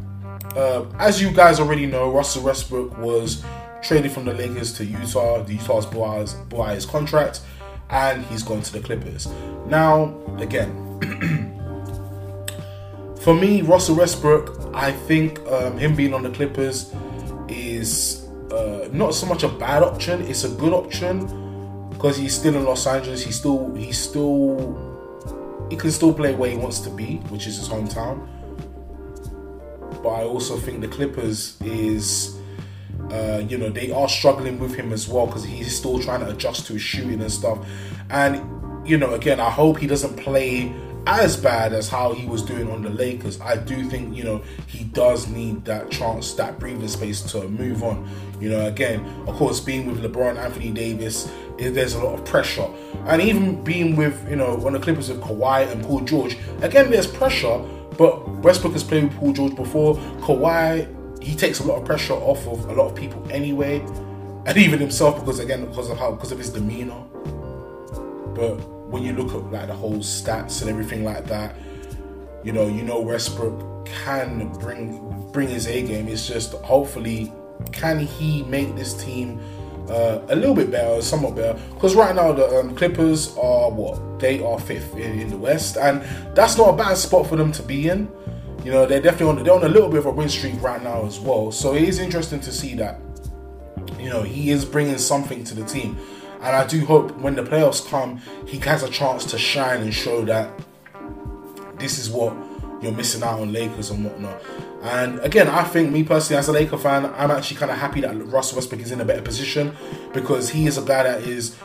uh, 0.55 0.86
as 1.00 1.22
you 1.22 1.31
guys 1.31 1.60
already 1.60 1.86
know, 1.86 2.12
Russell 2.12 2.43
Westbrook 2.43 2.98
was 2.98 3.43
traded 3.81 4.12
from 4.12 4.25
the 4.25 4.33
Lakers 4.33 4.74
to 4.74 4.86
Utah. 4.86 5.43
The 5.43 5.53
Utah's 5.53 5.86
blew 5.86 6.65
his 6.67 6.86
contract, 6.86 7.41
and 7.89 8.24
he's 8.25 8.43
gone 8.43 8.62
to 8.62 8.74
the 8.74 8.79
Clippers. 8.79 9.27
Now, 9.65 10.15
again, 10.38 10.79
for 13.22 13.33
me, 13.33 13.62
Russell 13.62 13.95
Westbrook, 13.95 14.72
I 14.74 14.91
think 14.91 15.39
um, 15.48 15.77
him 15.77 15.95
being 15.95 16.13
on 16.13 16.24
the 16.24 16.29
Clippers 16.29 16.93
is 17.48 18.25
uh, 18.51 18.89
not 18.91 19.15
so 19.15 19.25
much 19.25 19.43
a 19.43 19.50
bad 19.50 19.83
option. 19.83 20.22
It's 20.22 20.43
a 20.43 20.50
good 20.50 20.74
option 20.74 21.89
because 21.89 22.17
he's 22.17 22.36
still 22.36 22.55
in 22.55 22.63
Los 22.63 22.86
Angeles. 22.86 23.24
He's 23.24 23.36
still 23.36 23.74
he's 23.75 23.98
still 23.98 24.91
he 25.69 25.75
can 25.75 25.91
still 25.91 26.13
play 26.13 26.36
where 26.36 26.51
he 26.51 26.57
wants 26.57 26.79
to 26.81 26.89
be, 26.89 27.17
which 27.29 27.48
is 27.48 27.57
his 27.57 27.67
hometown 27.67 28.27
but 30.03 30.10
I 30.10 30.24
also 30.24 30.57
think 30.57 30.81
the 30.81 30.88
Clippers 30.88 31.60
is. 31.62 32.38
Uh, 33.12 33.43
you 33.50 33.57
know 33.57 33.69
they 33.69 33.91
are 33.91 34.07
struggling 34.07 34.57
with 34.57 34.74
him 34.75 34.93
as 34.93 35.10
well 35.10 35.27
because 35.27 35.43
he's 35.43 35.75
still 35.75 36.00
trying 36.00 36.22
to 36.22 36.29
adjust 36.29 36.65
to 36.65 36.74
his 36.74 36.81
shooting 36.81 37.22
and 37.22 37.31
stuff. 37.31 37.60
And 38.10 38.88
you 38.88 38.98
know, 38.98 39.13
again, 39.13 39.39
I 39.39 39.50
hope 39.50 39.77
he 39.77 39.88
doesn't 39.88 40.15
play 40.17 40.74
as 41.05 41.36
bad 41.36 41.74
as 41.74 41.89
how 41.89 42.13
he 42.13 42.25
was 42.25 42.41
doing 42.41 42.69
on 42.72 42.81
the 42.81 42.89
Lakers. 42.89 43.39
I 43.41 43.57
do 43.57 43.83
think 43.89 44.15
you 44.15 44.24
know 44.24 44.41
he 44.67 44.86
does 44.86 45.27
need 45.27 45.65
that 45.65 45.91
chance, 45.91 46.33
that 46.33 46.60
breathing 46.60 46.88
space 46.88 47.22
to 47.33 47.48
move 47.48 47.83
on. 47.83 48.10
You 48.39 48.50
know, 48.50 48.65
again, 48.65 49.05
of 49.27 49.36
course, 49.36 49.60
being 49.60 49.86
with 49.86 50.01
LeBron, 50.01 50.38
Anthony 50.38 50.72
Davis, 50.72 51.29
there's 51.57 51.93
a 51.93 52.03
lot 52.03 52.19
of 52.19 52.25
pressure, 52.25 52.67
and 53.05 53.22
even 53.22 53.63
being 53.63 53.95
with 53.95 54.29
you 54.29 54.36
know 54.36 54.65
on 54.65 54.74
the 54.74 54.79
Clippers 54.79 55.10
with 55.10 55.22
Kawhi 55.22 55.72
and 55.72 55.83
Paul 55.83 56.01
George, 56.01 56.38
again, 56.62 56.89
there's 56.89 57.07
pressure 57.07 57.62
but 57.97 58.27
Westbrook 58.39 58.73
has 58.73 58.83
played 58.83 59.05
with 59.05 59.15
Paul 59.17 59.33
George 59.33 59.55
before. 59.55 59.95
Kawhi, 60.21 61.23
he 61.23 61.35
takes 61.35 61.59
a 61.59 61.63
lot 61.63 61.77
of 61.79 61.85
pressure 61.85 62.13
off 62.13 62.47
of 62.47 62.65
a 62.69 62.73
lot 62.73 62.89
of 62.89 62.95
people 62.95 63.25
anyway, 63.31 63.79
and 64.45 64.57
even 64.57 64.79
himself 64.79 65.19
because 65.19 65.39
again 65.39 65.65
because 65.65 65.89
of 65.89 65.97
how 65.97 66.12
because 66.12 66.31
of 66.31 66.38
his 66.38 66.50
demeanor. 66.50 67.01
But 68.35 68.55
when 68.89 69.03
you 69.03 69.13
look 69.13 69.33
at 69.33 69.51
like 69.51 69.67
the 69.67 69.75
whole 69.75 69.97
stats 69.97 70.62
and 70.62 70.69
everything 70.69 71.03
like 71.03 71.25
that, 71.27 71.55
you 72.43 72.51
know, 72.51 72.67
you 72.67 72.83
know 72.83 73.00
Westbrook 73.00 73.85
can 73.85 74.50
bring 74.53 75.29
bring 75.31 75.47
his 75.47 75.67
A 75.67 75.81
game. 75.81 76.07
It's 76.07 76.27
just 76.27 76.53
hopefully 76.53 77.31
can 77.71 78.00
he 78.00 78.43
make 78.43 78.75
this 78.75 78.93
team 79.03 79.39
uh, 79.89 80.21
a 80.29 80.35
little 80.35 80.55
bit 80.55 80.71
better, 80.71 81.01
somewhat 81.01 81.35
better. 81.35 81.59
Because 81.73 81.95
right 81.95 82.15
now 82.15 82.31
the 82.31 82.59
um, 82.59 82.75
Clippers 82.75 83.35
are 83.37 83.69
what 83.69 84.19
they 84.19 84.43
are 84.43 84.59
fifth 84.59 84.95
in, 84.95 85.19
in, 85.19 85.29
the 85.29 85.37
West, 85.37 85.77
and 85.77 86.01
that's 86.35 86.57
not 86.57 86.73
a 86.73 86.77
bad 86.77 86.95
spot 86.95 87.27
for 87.27 87.35
them 87.35 87.51
to 87.51 87.63
be 87.63 87.89
in. 87.89 88.09
You 88.63 88.71
know, 88.71 88.85
they're 88.85 89.01
definitely 89.01 89.37
on 89.37 89.43
they're 89.43 89.53
on 89.53 89.63
a 89.63 89.69
little 89.69 89.89
bit 89.89 89.99
of 89.99 90.05
a 90.05 90.11
win 90.11 90.29
streak 90.29 90.61
right 90.61 90.81
now 90.81 91.05
as 91.05 91.19
well. 91.19 91.51
So 91.51 91.75
it 91.75 91.83
is 91.83 91.99
interesting 91.99 92.39
to 92.41 92.51
see 92.51 92.75
that. 92.75 92.99
You 93.99 94.09
know, 94.09 94.23
he 94.23 94.51
is 94.51 94.65
bringing 94.65 94.97
something 94.97 95.43
to 95.45 95.55
the 95.55 95.65
team, 95.65 95.97
and 96.41 96.55
I 96.55 96.65
do 96.65 96.85
hope 96.85 97.15
when 97.17 97.35
the 97.35 97.43
playoffs 97.43 97.87
come, 97.87 98.21
he 98.47 98.59
has 98.59 98.83
a 98.83 98.89
chance 98.89 99.25
to 99.25 99.37
shine 99.37 99.81
and 99.81 99.93
show 99.93 100.23
that 100.25 100.51
this 101.77 101.99
is 101.99 102.09
what 102.09 102.33
you're 102.83 102.91
missing 102.91 103.23
out 103.23 103.39
on 103.39 103.51
Lakers 103.51 103.89
and 103.89 104.03
whatnot. 104.03 104.41
And 104.83 105.19
again, 105.19 105.47
I 105.47 105.63
think 105.63 105.91
me 105.91 106.03
personally, 106.03 106.39
as 106.39 106.49
a 106.49 106.51
Laker 106.51 106.77
fan, 106.77 107.05
I'm 107.15 107.31
actually 107.31 107.57
kind 107.57 107.71
of 107.71 107.77
happy 107.77 108.01
that 108.01 108.13
Russell 108.27 108.57
Westbrook 108.57 108.81
is 108.81 108.91
in 108.91 108.99
a 108.99 109.05
better 109.05 109.21
position 109.21 109.75
because 110.13 110.49
he 110.49 110.67
is 110.67 110.77
a 110.77 110.81
guy 110.81 111.03
that 111.03 111.21
is 111.21 111.57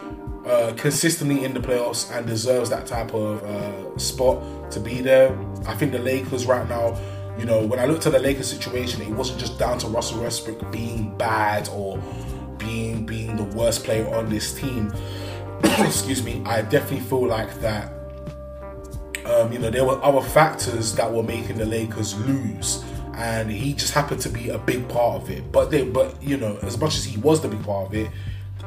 uh, 0.46 0.72
consistently 0.76 1.44
in 1.44 1.52
the 1.52 1.60
playoffs 1.60 2.14
and 2.16 2.26
deserves 2.26 2.70
that 2.70 2.86
type 2.86 3.12
of 3.12 3.42
uh, 3.42 3.98
spot 3.98 4.70
to 4.70 4.80
be 4.80 5.00
there. 5.00 5.36
I 5.66 5.74
think 5.74 5.92
the 5.92 5.98
Lakers 5.98 6.46
right 6.46 6.66
now, 6.68 6.98
you 7.38 7.44
know, 7.44 7.66
when 7.66 7.78
I 7.78 7.86
looked 7.86 8.06
at 8.06 8.12
the 8.12 8.18
Lakers 8.20 8.48
situation, 8.48 9.02
it 9.02 9.10
wasn't 9.10 9.40
just 9.40 9.58
down 9.58 9.78
to 9.78 9.88
Russell 9.88 10.22
Westbrook 10.22 10.70
being 10.70 11.16
bad 11.18 11.68
or 11.70 12.00
being 12.56 13.04
being 13.04 13.36
the 13.36 13.44
worst 13.44 13.84
player 13.84 14.08
on 14.14 14.28
this 14.30 14.54
team. 14.54 14.92
Excuse 15.78 16.22
me. 16.22 16.42
I 16.44 16.62
definitely 16.62 17.00
feel 17.00 17.26
like 17.26 17.60
that 17.60 17.97
um, 19.28 19.52
you 19.52 19.58
know, 19.58 19.70
there 19.70 19.84
were 19.84 20.02
other 20.02 20.22
factors 20.22 20.94
that 20.94 21.12
were 21.12 21.22
making 21.22 21.58
the 21.58 21.66
Lakers 21.66 22.18
lose, 22.26 22.84
and 23.14 23.50
he 23.50 23.74
just 23.74 23.92
happened 23.92 24.20
to 24.22 24.28
be 24.28 24.48
a 24.48 24.58
big 24.58 24.88
part 24.88 25.22
of 25.22 25.30
it. 25.30 25.50
But 25.52 25.70
they, 25.70 25.84
but 25.84 26.20
you 26.22 26.36
know, 26.36 26.58
as 26.62 26.78
much 26.78 26.96
as 26.96 27.04
he 27.04 27.18
was 27.18 27.40
the 27.40 27.48
big 27.48 27.62
part 27.64 27.88
of 27.88 27.94
it, 27.94 28.10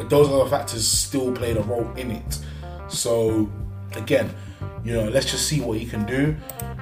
those 0.09 0.29
other 0.29 0.49
factors 0.49 0.87
still 0.87 1.31
played 1.31 1.57
a 1.57 1.61
role 1.61 1.91
in 1.93 2.11
it. 2.11 2.39
So 2.87 3.49
again, 3.95 4.33
you 4.83 4.93
know, 4.93 5.09
let's 5.09 5.29
just 5.29 5.47
see 5.47 5.61
what 5.61 5.77
he 5.77 5.85
can 5.85 6.05
do. 6.05 6.35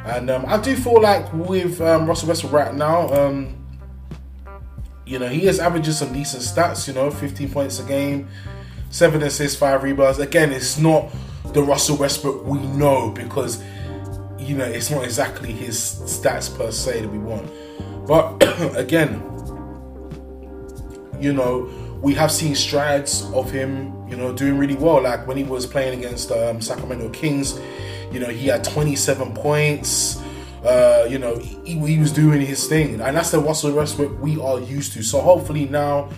And 0.06 0.30
um, 0.30 0.46
I 0.48 0.58
do 0.58 0.76
feel 0.76 1.02
like 1.02 1.32
with 1.34 1.82
um, 1.82 2.08
Russell 2.08 2.30
Westbrook 2.30 2.54
right 2.54 2.74
now, 2.74 3.10
um, 3.14 3.56
you 5.06 5.20
know, 5.20 5.28
he 5.28 5.48
is 5.48 5.60
averaging 5.60 5.94
some 5.94 6.14
decent 6.14 6.44
stats. 6.44 6.88
You 6.88 6.94
know, 6.94 7.12
15 7.12 7.50
points 7.50 7.80
a 7.80 7.84
game, 7.84 8.28
seven 8.90 9.22
assists, 9.24 9.58
five 9.58 9.84
rebounds. 9.84 10.20
Again, 10.20 10.52
it's 10.52 10.78
not 10.78 11.12
the 11.54 11.64
Russell 11.64 11.98
Westbrook 11.98 12.46
we 12.46 12.60
know 12.60 13.12
because 13.12 13.64
you 14.38 14.56
know 14.56 14.66
it's 14.66 14.90
not 14.90 15.04
exactly 15.04 15.52
his 15.52 15.78
stats 16.06 16.56
per 16.56 16.72
se 16.72 17.02
that 17.02 17.10
we 17.10 17.18
want. 17.18 17.50
But 18.08 18.44
again, 18.76 19.24
you 21.20 21.34
know, 21.34 21.70
we 22.02 22.14
have 22.16 22.32
seen 22.32 22.56
strides 22.56 23.24
of 23.34 23.52
him, 23.52 24.08
you 24.08 24.16
know, 24.16 24.34
doing 24.34 24.58
really 24.58 24.76
well. 24.76 25.04
Like 25.04 25.28
when 25.28 25.38
he 25.38 25.44
was 25.44 25.66
playing 25.66 26.00
against 26.00 26.32
um, 26.32 26.62
Sacramento 26.62 27.10
Kings, 27.10 27.60
you 28.12 28.20
know, 28.20 28.30
he 28.30 28.48
had 28.48 28.64
27 28.64 29.34
points, 29.34 30.22
Uh, 30.64 31.08
you 31.10 31.18
know, 31.18 31.38
he, 31.38 31.80
he, 31.80 31.98
was 31.98 32.12
doing 32.12 32.42
his 32.42 32.68
thing, 32.68 33.00
and 33.00 33.16
that's 33.16 33.32
the 33.32 33.40
Russell 33.40 33.72
Westbrook 33.72 34.20
we 34.22 34.38
are 34.42 34.60
used 34.60 34.92
to. 34.92 35.02
So 35.02 35.22
hopefully 35.22 35.66
now 35.66 36.10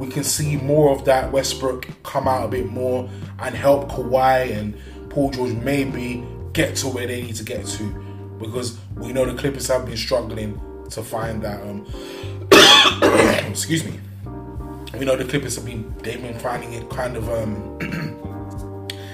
we 0.00 0.08
can 0.08 0.24
see 0.24 0.56
more 0.56 0.90
of 0.90 1.04
that 1.04 1.30
Westbrook 1.30 1.86
come 2.04 2.26
out 2.26 2.46
a 2.46 2.48
bit 2.48 2.70
more 2.70 3.06
and 3.38 3.54
help 3.54 3.90
Kawhi 3.90 4.50
and 4.56 4.74
Paul 5.10 5.30
George 5.30 5.52
maybe 5.52 6.24
get 6.54 6.74
to 6.76 6.88
where 6.88 7.06
they 7.06 7.20
need 7.20 7.34
to 7.36 7.44
get 7.44 7.66
to, 7.66 7.84
because 8.38 8.78
we 8.96 9.12
know 9.12 9.26
the 9.26 9.34
Clippers 9.34 9.68
have 9.68 9.84
been 9.84 9.98
struggling 9.98 10.58
to 10.88 11.02
find 11.02 11.42
that. 11.42 11.60
Um, 11.60 11.86
excuse 13.50 13.84
me. 13.84 14.00
We 14.98 15.04
know 15.04 15.16
the 15.16 15.26
Clippers 15.26 15.56
have 15.56 15.66
been 15.66 15.94
they've 15.98 16.20
been 16.20 16.38
finding 16.38 16.72
it 16.72 16.88
kind 16.88 17.18
of 17.18 17.28
um, 17.28 17.78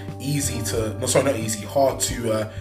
easy 0.21 0.63
to 0.71 0.97
no 1.01 1.07
sorry 1.07 1.25
not 1.25 1.37
easy 1.37 1.67
hard 1.67 1.99
to 2.01 2.33
uh, 2.33 2.53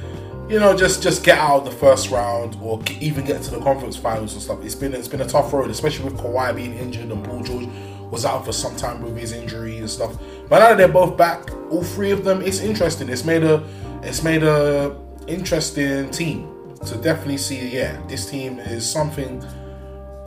you 0.49 0.59
know, 0.59 0.75
just 0.75 1.01
just 1.01 1.23
get 1.23 1.37
out 1.37 1.59
of 1.59 1.65
the 1.65 1.71
first 1.71 2.09
round 2.09 2.57
or 2.61 2.81
even 2.99 3.25
get 3.25 3.41
to 3.43 3.51
the 3.51 3.59
conference 3.61 3.97
finals 3.97 4.33
and 4.33 4.41
stuff. 4.41 4.63
It's 4.63 4.75
been 4.75 4.93
it's 4.93 5.07
been 5.07 5.21
a 5.21 5.27
tough 5.27 5.53
road, 5.53 5.69
especially 5.69 6.05
with 6.05 6.19
Kawhi 6.19 6.55
being 6.55 6.75
injured 6.75 7.11
and 7.11 7.23
Paul 7.23 7.43
George 7.43 7.67
was 8.15 8.23
out 8.23 8.45
for 8.45 8.53
some 8.53 8.73
time 8.77 9.01
with 9.01 9.17
his 9.17 9.33
injury 9.33 9.77
and 9.77 9.89
stuff. 9.89 10.17
But 10.47 10.59
now 10.59 10.69
that 10.69 10.77
they're 10.77 10.87
both 10.87 11.17
back, 11.17 11.51
all 11.69 11.83
three 11.83 12.11
of 12.11 12.23
them, 12.23 12.41
it's 12.41 12.61
interesting. 12.61 13.09
It's 13.09 13.25
made 13.25 13.43
a 13.43 13.61
it's 14.03 14.23
made 14.23 14.43
a 14.43 14.97
interesting 15.27 16.09
team 16.11 16.73
to 16.85 16.95
definitely 16.95 17.37
see. 17.37 17.67
Yeah, 17.67 18.01
this 18.07 18.29
team 18.29 18.59
is 18.59 18.89
something 18.89 19.43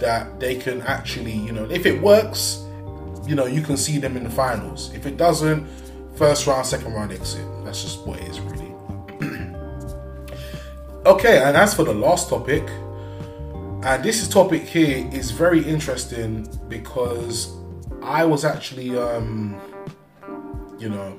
that 0.00 0.38
they 0.38 0.56
can 0.56 0.82
actually, 0.82 1.32
you 1.32 1.52
know, 1.52 1.64
if 1.70 1.86
it 1.86 2.00
works, 2.02 2.62
you 3.26 3.34
know, 3.34 3.46
you 3.46 3.62
can 3.62 3.78
see 3.78 3.96
them 3.96 4.18
in 4.18 4.24
the 4.24 4.30
finals. 4.30 4.92
If 4.94 5.06
it 5.06 5.16
doesn't, 5.16 5.66
first 6.16 6.46
round, 6.46 6.66
second 6.66 6.92
round 6.92 7.10
exit. 7.10 7.46
That's 7.64 7.82
just 7.82 8.06
what 8.06 8.20
it 8.20 8.28
is, 8.28 8.40
really. 8.40 8.74
Okay, 11.06 11.42
and 11.42 11.56
as 11.56 11.72
for 11.72 11.84
the 11.84 11.94
last 11.94 12.28
topic, 12.28 12.68
and 13.82 14.04
this 14.04 14.28
topic 14.28 14.64
here 14.64 15.08
is 15.10 15.30
very 15.30 15.62
interesting 15.62 16.46
because 16.68 17.57
I 18.02 18.24
was 18.24 18.44
actually, 18.44 18.96
um, 18.96 19.60
you 20.78 20.88
know, 20.88 21.18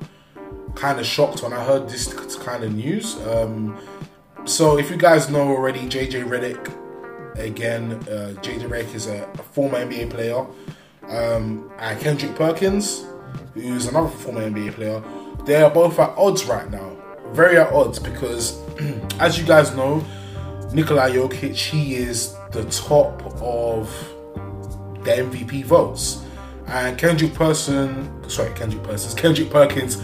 kind 0.75 1.00
of 1.00 1.05
shocked 1.05 1.43
when 1.43 1.53
I 1.53 1.63
heard 1.63 1.89
this 1.89 2.36
kind 2.36 2.63
of 2.63 2.74
news. 2.74 3.15
Um, 3.27 3.77
so, 4.45 4.77
if 4.77 4.89
you 4.89 4.98
guys 4.98 5.29
know 5.29 5.48
already, 5.50 5.81
JJ 5.81 6.25
Redick, 6.25 7.38
again, 7.38 7.93
uh, 8.03 8.33
JJ 8.41 8.69
Redick 8.69 8.95
is 8.95 9.07
a, 9.07 9.29
a, 9.33 9.43
former 9.43 9.77
NBA 9.79 10.09
player, 10.09 10.45
um, 11.07 11.71
and 11.79 12.00
Kendrick 12.00 12.36
Perkins, 12.36 13.05
who's 13.53 13.88
another 13.88 14.09
former 14.09 14.50
NBA 14.50 14.74
player, 14.74 15.03
they 15.45 15.62
are 15.62 15.69
both 15.69 16.00
at 16.00 16.17
odds 16.17 16.45
right 16.45 16.69
now 16.71 17.00
very 17.33 17.57
at 17.57 17.71
odds 17.71 18.00
because, 18.00 18.59
as 19.19 19.38
you 19.38 19.45
guys 19.45 19.75
know, 19.75 20.03
Nikola 20.74 21.09
Jokic, 21.09 21.55
he 21.55 21.95
is 21.95 22.36
the 22.51 22.63
top 22.65 23.24
of 23.41 23.89
the 25.03 25.12
MVP 25.12 25.65
votes. 25.65 26.24
And 26.69 26.97
Kendrick 26.97 27.33
Person, 27.33 28.29
sorry, 28.29 28.53
Kendrick 28.53 28.83
Persons, 28.83 29.13
Kendrick 29.13 29.49
Perkins 29.49 29.97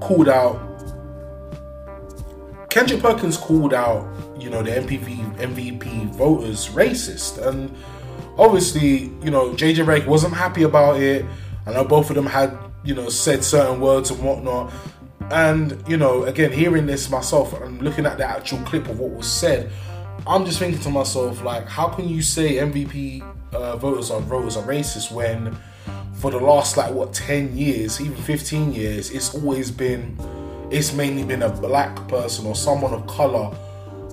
called 0.00 0.28
out. 0.28 0.58
Kendrick 2.68 3.00
Perkins 3.00 3.36
called 3.36 3.72
out, 3.72 4.06
you 4.38 4.50
know, 4.50 4.62
the 4.62 4.70
MVP 4.70 5.36
MVP 5.38 6.14
voters 6.14 6.68
racist, 6.68 7.44
and 7.46 7.74
obviously, 8.38 9.12
you 9.22 9.30
know, 9.30 9.50
JJ 9.52 9.84
Redick 9.84 10.06
wasn't 10.06 10.34
happy 10.34 10.62
about 10.62 11.00
it. 11.00 11.24
I 11.66 11.72
know 11.72 11.84
both 11.84 12.10
of 12.10 12.16
them 12.16 12.26
had, 12.26 12.56
you 12.84 12.94
know, 12.94 13.08
said 13.08 13.42
certain 13.42 13.80
words 13.80 14.10
and 14.10 14.22
whatnot. 14.22 14.72
And 15.30 15.82
you 15.88 15.96
know, 15.96 16.24
again, 16.24 16.52
hearing 16.52 16.86
this 16.86 17.08
myself 17.08 17.58
and 17.60 17.80
looking 17.82 18.04
at 18.04 18.18
the 18.18 18.24
actual 18.24 18.58
clip 18.58 18.88
of 18.88 18.98
what 18.98 19.10
was 19.10 19.30
said, 19.30 19.70
I'm 20.26 20.44
just 20.44 20.58
thinking 20.58 20.80
to 20.82 20.90
myself, 20.90 21.42
like, 21.42 21.66
how 21.66 21.88
can 21.88 22.08
you 22.08 22.20
say 22.20 22.54
MVP 22.56 23.22
uh, 23.52 23.76
voters 23.76 24.10
are 24.10 24.20
voters 24.20 24.56
are 24.56 24.66
racist 24.66 25.10
when, 25.10 25.56
for 26.20 26.30
the 26.30 26.38
last 26.38 26.76
like 26.76 26.92
what 26.92 27.14
10 27.14 27.56
years, 27.56 28.00
even 28.00 28.14
15 28.14 28.74
years, 28.74 29.10
it's 29.10 29.34
always 29.34 29.70
been, 29.70 30.16
it's 30.70 30.92
mainly 30.92 31.24
been 31.24 31.42
a 31.42 31.48
black 31.48 32.06
person 32.08 32.46
or 32.46 32.54
someone 32.54 32.92
of 32.92 33.06
color 33.06 33.46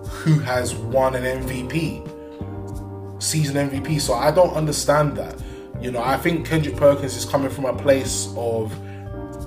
who 0.08 0.39
has 0.39 0.74
won 0.74 1.15
an 1.15 1.43
MVP, 1.43 3.22
season 3.22 3.70
MVP. 3.70 4.00
So 4.00 4.13
I 4.13 4.32
don't 4.32 4.54
understand 4.54 5.17
that. 5.17 5.36
You 5.82 5.91
know, 5.91 6.02
I 6.02 6.15
think 6.15 6.48
Kendrick 6.48 6.78
Perkins 6.78 7.15
is 7.15 7.26
coming 7.26 7.50
from 7.50 7.65
a 7.65 7.76
place 7.76 8.34
of 8.38 8.74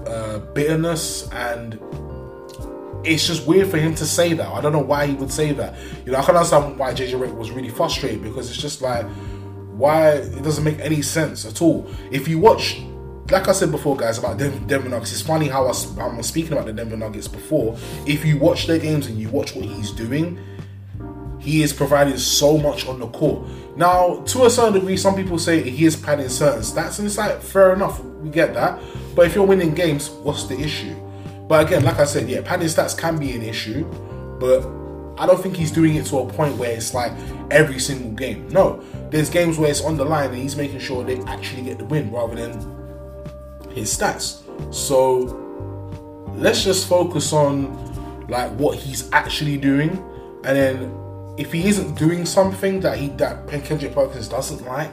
uh, 0.06 0.40
bitterness 0.54 1.30
and 1.32 1.80
it's 3.04 3.26
just 3.26 3.46
weird 3.46 3.68
for 3.68 3.78
him 3.78 3.94
to 3.94 4.04
say 4.04 4.34
that. 4.34 4.46
I 4.46 4.60
don't 4.60 4.72
know 4.72 4.80
why 4.80 5.06
he 5.06 5.14
would 5.14 5.32
say 5.32 5.52
that. 5.52 5.74
You 6.04 6.12
know, 6.12 6.18
I 6.18 6.22
can 6.22 6.36
understand 6.36 6.78
why 6.78 6.92
JJ 6.92 7.12
Redick 7.18 7.34
was 7.34 7.50
really 7.50 7.70
frustrated 7.70 8.22
because 8.22 8.50
it's 8.50 8.60
just 8.60 8.82
like, 8.82 9.06
why 9.80 10.10
it 10.10 10.42
doesn't 10.42 10.62
make 10.62 10.78
any 10.78 11.00
sense 11.00 11.46
at 11.46 11.62
all. 11.62 11.90
If 12.10 12.28
you 12.28 12.38
watch, 12.38 12.82
like 13.30 13.48
I 13.48 13.52
said 13.52 13.70
before, 13.70 13.96
guys, 13.96 14.18
about 14.18 14.38
Denver, 14.38 14.88
Nuggets, 14.88 15.12
it's 15.12 15.22
funny 15.22 15.48
how 15.48 15.66
I, 15.66 15.72
I'm 15.98 16.22
speaking 16.22 16.52
about 16.52 16.66
the 16.66 16.72
Denver 16.72 16.96
Nuggets 16.96 17.28
before. 17.28 17.76
If 18.06 18.24
you 18.24 18.38
watch 18.38 18.66
their 18.66 18.78
games 18.78 19.06
and 19.06 19.18
you 19.18 19.30
watch 19.30 19.56
what 19.56 19.64
he's 19.64 19.90
doing, 19.90 20.38
he 21.38 21.62
is 21.62 21.72
providing 21.72 22.18
so 22.18 22.58
much 22.58 22.86
on 22.86 23.00
the 23.00 23.08
court. 23.08 23.48
Now, 23.76 24.20
to 24.26 24.44
a 24.44 24.50
certain 24.50 24.74
degree, 24.74 24.98
some 24.98 25.16
people 25.16 25.38
say 25.38 25.68
he 25.68 25.86
is 25.86 25.96
padding 25.96 26.28
certain 26.28 26.60
stats, 26.60 26.98
and 26.98 27.06
it's 27.06 27.16
like 27.16 27.40
fair 27.40 27.72
enough, 27.72 28.04
we 28.04 28.28
get 28.28 28.52
that. 28.54 28.78
But 29.14 29.26
if 29.26 29.34
you're 29.34 29.46
winning 29.46 29.74
games, 29.74 30.10
what's 30.10 30.44
the 30.44 30.60
issue? 30.60 30.94
But 31.48 31.66
again, 31.66 31.84
like 31.84 31.98
I 31.98 32.04
said, 32.04 32.28
yeah, 32.28 32.42
padding 32.42 32.68
stats 32.68 32.96
can 32.96 33.18
be 33.18 33.32
an 33.32 33.42
issue, 33.42 33.84
but 34.38 34.60
I 35.18 35.26
don't 35.26 35.40
think 35.40 35.56
he's 35.56 35.70
doing 35.70 35.96
it 35.96 36.06
to 36.06 36.18
a 36.18 36.32
point 36.32 36.56
where 36.56 36.70
it's 36.70 36.94
like 36.94 37.12
every 37.50 37.78
single 37.78 38.12
game. 38.12 38.48
No, 38.48 38.82
there's 39.10 39.28
games 39.28 39.58
where 39.58 39.70
it's 39.70 39.82
on 39.82 39.96
the 39.96 40.04
line 40.04 40.30
and 40.30 40.38
he's 40.38 40.56
making 40.56 40.80
sure 40.80 41.04
they 41.04 41.20
actually 41.22 41.62
get 41.62 41.78
the 41.78 41.84
win 41.84 42.10
rather 42.10 42.34
than 42.34 42.52
his 43.74 43.96
stats. 43.96 44.42
So 44.72 45.20
let's 46.36 46.64
just 46.64 46.88
focus 46.88 47.32
on 47.32 48.28
like 48.28 48.50
what 48.52 48.78
he's 48.78 49.10
actually 49.12 49.56
doing, 49.56 49.90
and 50.44 50.56
then 50.56 51.34
if 51.36 51.52
he 51.52 51.68
isn't 51.68 51.94
doing 51.96 52.24
something 52.24 52.80
that 52.80 52.98
he 52.98 53.08
that 53.08 53.48
Kendrick 53.64 53.94
Perkins 53.94 54.28
doesn't 54.28 54.64
like, 54.66 54.92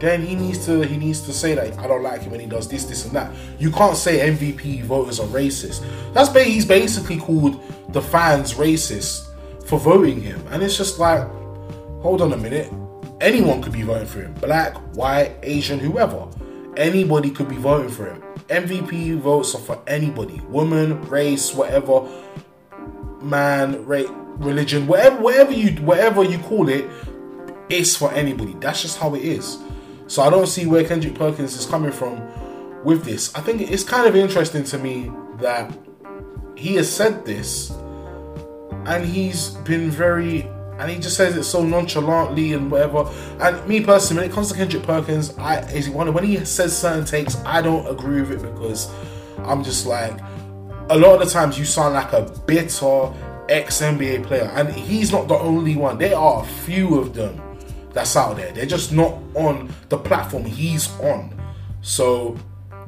then 0.00 0.20
he 0.22 0.34
needs 0.34 0.66
to 0.66 0.82
he 0.82 0.96
needs 0.96 1.20
to 1.22 1.32
say 1.32 1.54
that 1.54 1.78
I 1.78 1.86
don't 1.86 2.02
like 2.02 2.22
him 2.22 2.32
when 2.32 2.40
he 2.40 2.46
does 2.46 2.68
this, 2.68 2.84
this, 2.84 3.04
and 3.04 3.14
that. 3.14 3.32
You 3.58 3.70
can't 3.70 3.96
say 3.96 4.30
MVP 4.30 4.82
voters 4.82 5.20
are 5.20 5.26
racist. 5.28 5.84
That's 6.12 6.34
he's 6.44 6.66
basically 6.66 7.18
called 7.18 7.62
the 7.92 8.02
fans 8.02 8.54
racist 8.54 9.28
for 9.78 9.96
voting 9.96 10.20
him, 10.20 10.40
and 10.50 10.62
it's 10.62 10.76
just 10.76 11.00
like, 11.00 11.26
hold 12.00 12.22
on 12.22 12.32
a 12.32 12.36
minute. 12.36 12.72
Anyone 13.20 13.60
could 13.60 13.72
be 13.72 13.82
voting 13.82 14.06
for 14.06 14.22
him, 14.22 14.32
black, 14.34 14.76
white, 14.94 15.34
Asian, 15.42 15.80
whoever. 15.80 16.28
Anybody 16.76 17.30
could 17.30 17.48
be 17.48 17.56
voting 17.56 17.90
for 17.90 18.06
him. 18.06 18.22
MVP 18.48 19.18
votes 19.18 19.52
are 19.54 19.60
for 19.60 19.82
anybody, 19.88 20.40
woman, 20.48 21.00
race, 21.08 21.52
whatever, 21.52 22.06
man, 23.20 23.84
race, 23.84 24.08
religion, 24.36 24.86
whatever, 24.86 25.20
whatever 25.20 25.52
you, 25.52 25.70
whatever 25.82 26.22
you 26.22 26.38
call 26.38 26.68
it, 26.68 26.88
it's 27.68 27.96
for 27.96 28.12
anybody. 28.12 28.54
That's 28.60 28.82
just 28.82 28.98
how 28.98 29.14
it 29.16 29.24
is. 29.24 29.58
So 30.06 30.22
I 30.22 30.30
don't 30.30 30.46
see 30.46 30.66
where 30.66 30.84
Kendrick 30.84 31.16
Perkins 31.16 31.56
is 31.56 31.66
coming 31.66 31.90
from 31.90 32.22
with 32.84 33.04
this. 33.04 33.34
I 33.34 33.40
think 33.40 33.60
it's 33.60 33.82
kind 33.82 34.06
of 34.06 34.14
interesting 34.14 34.62
to 34.64 34.78
me 34.78 35.10
that 35.38 35.76
he 36.54 36.76
has 36.76 36.94
said 36.94 37.24
this 37.24 37.72
and 38.86 39.04
he's 39.04 39.50
been 39.50 39.90
very 39.90 40.42
and 40.78 40.90
he 40.90 40.98
just 40.98 41.16
says 41.16 41.36
it 41.36 41.44
so 41.44 41.64
nonchalantly 41.64 42.52
and 42.52 42.68
whatever. 42.68 43.08
And 43.40 43.66
me 43.68 43.80
personally, 43.80 44.22
when 44.22 44.30
it 44.30 44.34
comes 44.34 44.50
to 44.50 44.56
Kendrick 44.56 44.82
Perkins, 44.82 45.36
I 45.38 45.60
is 45.70 45.88
one 45.88 46.12
when 46.12 46.24
he 46.24 46.44
says 46.44 46.76
certain 46.76 47.04
takes, 47.04 47.36
I 47.44 47.62
don't 47.62 47.86
agree 47.86 48.22
with 48.22 48.44
it 48.44 48.54
because 48.54 48.90
I'm 49.38 49.62
just 49.62 49.86
like 49.86 50.18
a 50.90 50.98
lot 50.98 51.20
of 51.20 51.26
the 51.26 51.32
times 51.32 51.58
you 51.58 51.64
sound 51.64 51.94
like 51.94 52.12
a 52.12 52.22
bitter 52.46 53.12
ex 53.48 53.80
NBA 53.80 54.24
player, 54.26 54.50
and 54.54 54.68
he's 54.70 55.12
not 55.12 55.28
the 55.28 55.34
only 55.34 55.76
one. 55.76 55.98
There 55.98 56.16
are 56.16 56.42
a 56.42 56.46
few 56.46 56.98
of 56.98 57.14
them 57.14 57.40
that's 57.92 58.16
out 58.16 58.36
there. 58.36 58.52
They're 58.52 58.66
just 58.66 58.92
not 58.92 59.18
on 59.34 59.72
the 59.88 59.98
platform 59.98 60.44
he's 60.44 60.90
on. 61.00 61.40
So 61.82 62.36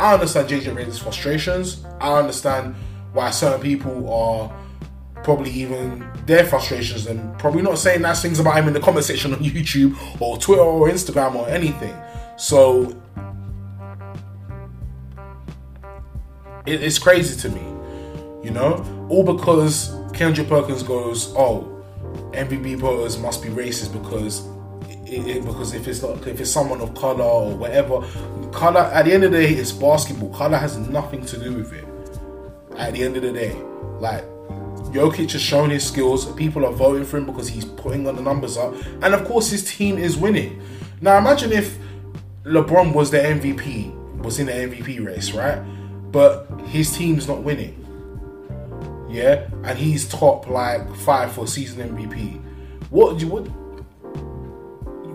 I 0.00 0.14
understand 0.14 0.48
JJ 0.48 0.74
Redick's 0.74 0.98
frustrations. 0.98 1.84
I 2.00 2.18
understand 2.18 2.74
why 3.12 3.30
certain 3.30 3.60
people 3.60 4.12
are 4.12 4.52
probably 5.26 5.50
even 5.50 6.08
their 6.24 6.44
frustrations 6.44 7.08
and 7.08 7.36
probably 7.36 7.60
not 7.60 7.76
saying 7.76 8.00
nice 8.00 8.22
things 8.22 8.38
about 8.38 8.56
him 8.56 8.68
in 8.68 8.72
the 8.72 8.78
comment 8.78 9.04
section 9.04 9.34
on 9.34 9.40
YouTube 9.42 9.92
or 10.20 10.38
Twitter 10.38 10.62
or 10.62 10.88
Instagram 10.88 11.34
or 11.34 11.48
anything. 11.48 11.92
So 12.36 12.96
it, 16.64 16.80
it's 16.80 17.00
crazy 17.00 17.36
to 17.40 17.48
me, 17.48 17.60
you 18.44 18.52
know, 18.52 18.84
all 19.08 19.24
because 19.24 19.96
Kendrick 20.14 20.48
Perkins 20.48 20.84
goes, 20.84 21.34
"Oh, 21.36 21.84
MVP 22.30 22.76
voters 22.76 23.18
must 23.18 23.42
be 23.42 23.48
racist 23.48 23.92
because 23.92 24.46
it, 25.08 25.26
it, 25.26 25.44
because 25.44 25.74
if 25.74 25.88
it's 25.88 26.02
not 26.02 26.24
if 26.24 26.40
it's 26.40 26.52
someone 26.52 26.80
of 26.80 26.94
color 26.94 27.24
or 27.24 27.52
whatever, 27.56 28.00
color 28.52 28.82
at 28.94 29.06
the 29.06 29.12
end 29.12 29.24
of 29.24 29.32
the 29.32 29.38
day 29.38 29.54
it's 29.54 29.72
basketball. 29.72 30.32
Color 30.32 30.58
has 30.58 30.78
nothing 30.78 31.26
to 31.26 31.36
do 31.36 31.52
with 31.52 31.72
it. 31.72 31.84
At 32.78 32.92
the 32.92 33.02
end 33.02 33.16
of 33.16 33.24
the 33.24 33.32
day, 33.32 33.56
like 33.98 34.24
Jokic 34.96 35.32
has 35.32 35.42
shown 35.42 35.70
his 35.70 35.86
skills. 35.86 36.30
People 36.32 36.64
are 36.64 36.72
voting 36.72 37.04
for 37.04 37.18
him 37.18 37.26
because 37.26 37.48
he's 37.48 37.64
putting 37.64 38.06
on 38.06 38.16
the 38.16 38.22
numbers 38.22 38.56
up, 38.56 38.74
and 39.02 39.14
of 39.14 39.24
course 39.24 39.50
his 39.50 39.64
team 39.76 39.98
is 39.98 40.16
winning. 40.16 40.60
Now 41.00 41.18
imagine 41.18 41.52
if 41.52 41.78
LeBron 42.44 42.94
was 42.94 43.10
the 43.10 43.18
MVP, 43.18 44.22
was 44.22 44.38
in 44.38 44.46
the 44.46 44.52
MVP 44.52 45.04
race, 45.04 45.32
right? 45.32 45.58
But 46.10 46.48
his 46.66 46.96
team's 46.96 47.28
not 47.28 47.42
winning. 47.42 47.82
Yeah, 49.10 49.48
and 49.64 49.78
he's 49.78 50.08
top 50.08 50.48
like 50.48 50.94
five 50.96 51.32
for 51.32 51.46
season 51.46 51.96
MVP. 51.96 52.42
What 52.90 53.22
would 53.22 53.52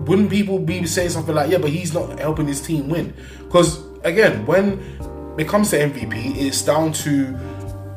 wouldn't 0.07 0.29
people 0.29 0.59
be 0.59 0.85
saying 0.85 1.09
something 1.09 1.35
like, 1.35 1.51
yeah, 1.51 1.59
but 1.59 1.69
he's 1.69 1.93
not 1.93 2.19
helping 2.19 2.47
his 2.47 2.61
team 2.61 2.89
win? 2.89 3.13
Because 3.39 3.83
again, 4.03 4.45
when 4.45 4.79
it 5.37 5.47
comes 5.47 5.69
to 5.71 5.77
MVP, 5.77 6.37
it's 6.37 6.61
down 6.61 6.91
to 6.93 7.37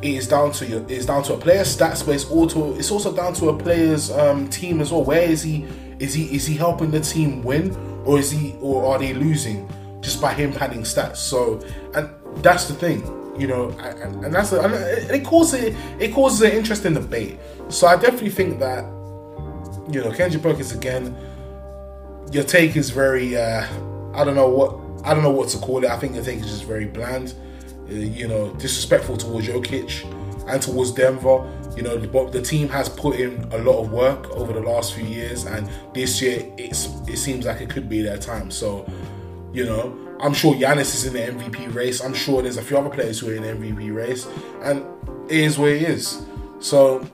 it 0.05 0.17
is 0.17 0.29
down 0.29 0.53
to 0.53 0.67
your 0.67 0.85
it's 0.87 1.07
down 1.07 1.23
to 1.23 1.33
a 1.33 1.39
player's 1.39 1.75
stats, 1.75 2.05
but 2.05 2.15
it's 2.15 2.27
also 2.27 2.75
it's 2.75 2.91
also 2.91 3.11
down 3.11 3.33
to 3.35 3.49
a 3.49 3.57
player's 3.57 4.11
um, 4.11 4.51
team 4.51 4.83
as 4.83 4.93
well. 4.93 5.03
Where 5.03 5.23
is 5.23 5.43
he? 5.43 5.65
Is 5.99 6.13
he 6.13 6.25
is 6.37 6.47
he 6.47 6.57
helping 6.57 6.91
the 6.91 7.01
team 7.01 7.43
win, 7.43 7.75
or 8.05 8.19
is 8.19 8.31
he 8.31 8.55
or 8.61 8.85
are 8.85 8.99
they 8.99 9.15
losing 9.15 9.67
just 10.03 10.21
by 10.21 10.35
him 10.35 10.53
padding 10.53 10.83
stats? 10.83 11.17
So 11.17 11.59
and 11.95 12.11
that's 12.43 12.69
the 12.69 12.75
thing, 12.75 13.01
you 13.39 13.47
know, 13.47 13.71
and, 13.79 14.27
and 14.27 14.35
that's 14.35 14.53
a, 14.53 14.61
and 14.61 14.75
it 15.11 15.25
causes 15.25 15.75
it 15.99 16.13
causes 16.13 16.43
an 16.43 16.53
interesting 16.53 16.93
debate. 16.93 17.39
So 17.71 17.87
I 17.87 17.97
definitely 17.97 18.31
think 18.31 18.59
that 18.59 18.85
you 19.91 20.05
know 20.05 20.13
Kendrick 20.13 20.43
Perkins 20.43 20.73
again. 20.73 21.17
Your 22.31 22.45
take 22.45 22.77
is 22.77 22.91
very 22.91 23.39
uh, 23.39 23.67
I 24.13 24.23
don't 24.23 24.35
know 24.35 24.51
what 24.51 25.07
I 25.07 25.15
don't 25.15 25.23
know 25.23 25.31
what 25.31 25.49
to 25.51 25.59
call 25.59 25.83
it. 25.83 25.91
I 25.91 25.97
think 25.99 26.15
your 26.15 26.25
take 26.25 26.41
is 26.41 26.51
just 26.51 26.65
very 26.65 26.85
bland. 26.85 27.33
Uh, 27.89 27.93
you 27.93 28.27
know, 28.27 28.51
disrespectful 28.55 29.17
towards 29.17 29.47
Jokic 29.47 30.11
and 30.49 30.63
towards 30.63 30.93
Denver. 30.93 31.51
You 31.77 31.83
know, 31.83 31.99
the, 31.99 32.31
the, 32.31 32.41
team 32.41 32.69
has 32.69 32.89
put 32.89 33.17
in 33.17 33.43
a 33.53 33.59
lot 33.59 33.83
of 33.83 33.93
work 33.93 34.31
over 34.31 34.53
the 34.53 34.61
last 34.61 34.95
few 34.95 35.05
years, 35.05 35.45
and 35.45 35.69
this 35.93 36.23
year 36.23 36.51
it's 36.57 36.87
it 37.09 37.19
seems 37.19 37.45
like 37.45 37.61
it 37.61 37.69
could 37.69 37.89
be 37.89 38.01
their 38.01 38.17
time. 38.17 38.51
So, 38.51 38.91
you 39.53 39.67
know, 39.67 39.95
I'm 40.21 40.33
sure 40.33 40.55
Giannis 40.55 40.95
is 40.95 41.05
in 41.05 41.13
the 41.13 41.43
MVP 41.43 41.75
race. 41.75 42.01
I'm 42.01 42.15
sure 42.15 42.41
there's 42.41 42.57
a 42.57 42.63
few 42.63 42.79
other 42.79 42.91
players 42.91 43.19
who 43.19 43.31
are 43.31 43.35
in 43.35 43.43
the 43.43 43.49
MVP 43.49 43.95
race, 43.95 44.27
and 44.63 44.87
it 45.29 45.41
is 45.41 45.59
where 45.59 45.75
it 45.75 45.83
is. 45.83 46.25
So, 46.61 47.07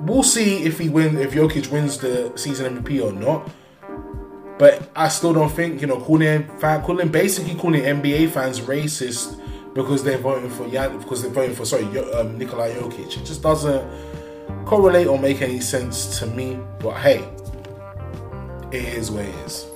we'll 0.00 0.22
see 0.22 0.64
if 0.64 0.78
he 0.78 0.90
win 0.90 1.16
if 1.16 1.32
Jokic 1.32 1.70
wins 1.70 1.96
the 1.96 2.32
season 2.36 2.82
MVP 2.82 3.02
or 3.02 3.12
not. 3.12 3.48
But 4.58 4.90
I 4.94 5.08
still 5.08 5.32
don't 5.32 5.50
think 5.50 5.80
you 5.80 5.86
know 5.86 6.00
calling 6.00 6.44
calling 6.58 7.08
basically 7.08 7.54
calling 7.54 7.82
NBA 7.82 8.30
fans 8.30 8.60
racist 8.60 9.37
because 9.78 10.02
they're 10.02 10.18
voting 10.18 10.50
for 10.50 10.68
Jan, 10.68 10.98
because 10.98 11.22
they're 11.22 11.30
voting 11.30 11.54
for 11.54 11.64
sorry 11.64 11.84
um, 11.84 12.36
Nikola 12.36 12.68
Jokic. 12.68 13.16
It 13.16 13.24
just 13.24 13.42
doesn't 13.42 13.88
correlate 14.66 15.06
or 15.06 15.20
make 15.20 15.40
any 15.40 15.60
sense 15.60 16.18
to 16.18 16.26
me. 16.26 16.58
But 16.80 16.96
hey, 16.96 17.28
it 18.72 18.82
is 18.82 19.08
what 19.12 19.24
it 19.24 19.34
is. 19.46 19.66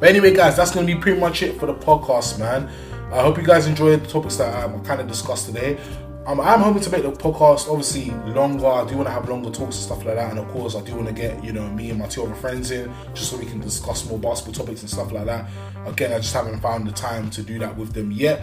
But 0.00 0.08
anyway, 0.08 0.34
guys, 0.34 0.56
that's 0.56 0.70
gonna 0.70 0.86
be 0.86 0.94
pretty 0.94 1.20
much 1.20 1.42
it 1.42 1.60
for 1.60 1.66
the 1.66 1.74
podcast, 1.74 2.38
man. 2.38 2.70
I 3.12 3.20
hope 3.20 3.36
you 3.36 3.44
guys 3.44 3.66
enjoyed 3.66 4.04
the 4.04 4.08
topics 4.08 4.36
that 4.36 4.64
um, 4.64 4.80
I 4.80 4.84
kind 4.84 5.02
of 5.02 5.06
discussed 5.06 5.44
today. 5.44 5.78
Um, 6.24 6.40
I'm 6.40 6.60
hoping 6.60 6.82
to 6.82 6.90
make 6.90 7.02
the 7.02 7.12
podcast 7.12 7.70
obviously 7.70 8.10
longer. 8.32 8.66
I 8.66 8.86
do 8.86 8.96
want 8.96 9.08
to 9.08 9.12
have 9.12 9.28
longer 9.28 9.50
talks 9.50 9.76
and 9.76 9.84
stuff 9.84 10.04
like 10.04 10.14
that, 10.14 10.30
and 10.30 10.38
of 10.38 10.48
course, 10.48 10.74
I 10.74 10.80
do 10.80 10.94
want 10.94 11.08
to 11.08 11.14
get 11.14 11.44
you 11.44 11.52
know 11.52 11.68
me 11.70 11.90
and 11.90 11.98
my 11.98 12.06
two 12.06 12.22
other 12.22 12.34
friends 12.34 12.70
in 12.70 12.90
just 13.12 13.30
so 13.30 13.36
we 13.36 13.44
can 13.44 13.60
discuss 13.60 14.08
more 14.08 14.18
basketball 14.18 14.64
topics 14.64 14.80
and 14.80 14.90
stuff 14.90 15.12
like 15.12 15.26
that. 15.26 15.46
Again, 15.86 16.12
I 16.12 16.18
just 16.18 16.34
haven't 16.34 16.60
found 16.60 16.86
the 16.86 16.92
time 16.92 17.28
to 17.30 17.42
do 17.42 17.58
that 17.58 17.76
with 17.76 17.92
them 17.92 18.12
yet. 18.12 18.42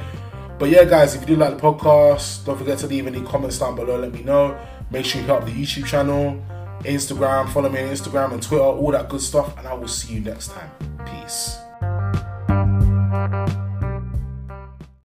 But 0.57 0.69
yeah, 0.69 0.85
guys, 0.85 1.15
if 1.15 1.21
you 1.21 1.27
do 1.27 1.35
like 1.35 1.57
the 1.57 1.61
podcast, 1.61 2.45
don't 2.45 2.57
forget 2.57 2.77
to 2.79 2.87
leave 2.87 3.07
any 3.07 3.21
comments 3.21 3.59
down 3.59 3.75
below. 3.75 3.99
Let 3.99 4.13
me 4.13 4.23
know. 4.23 4.57
Make 4.89 5.05
sure 5.05 5.19
you 5.19 5.27
help 5.27 5.45
the 5.45 5.51
YouTube 5.51 5.85
channel, 5.85 6.41
Instagram, 6.81 7.49
follow 7.49 7.69
me 7.69 7.81
on 7.81 7.89
Instagram 7.89 8.33
and 8.33 8.41
Twitter, 8.41 8.63
all 8.63 8.91
that 8.91 9.09
good 9.09 9.21
stuff, 9.21 9.57
and 9.57 9.67
I 9.67 9.73
will 9.73 9.87
see 9.87 10.13
you 10.13 10.21
next 10.21 10.51
time. 10.51 10.69
Peace. 11.05 11.64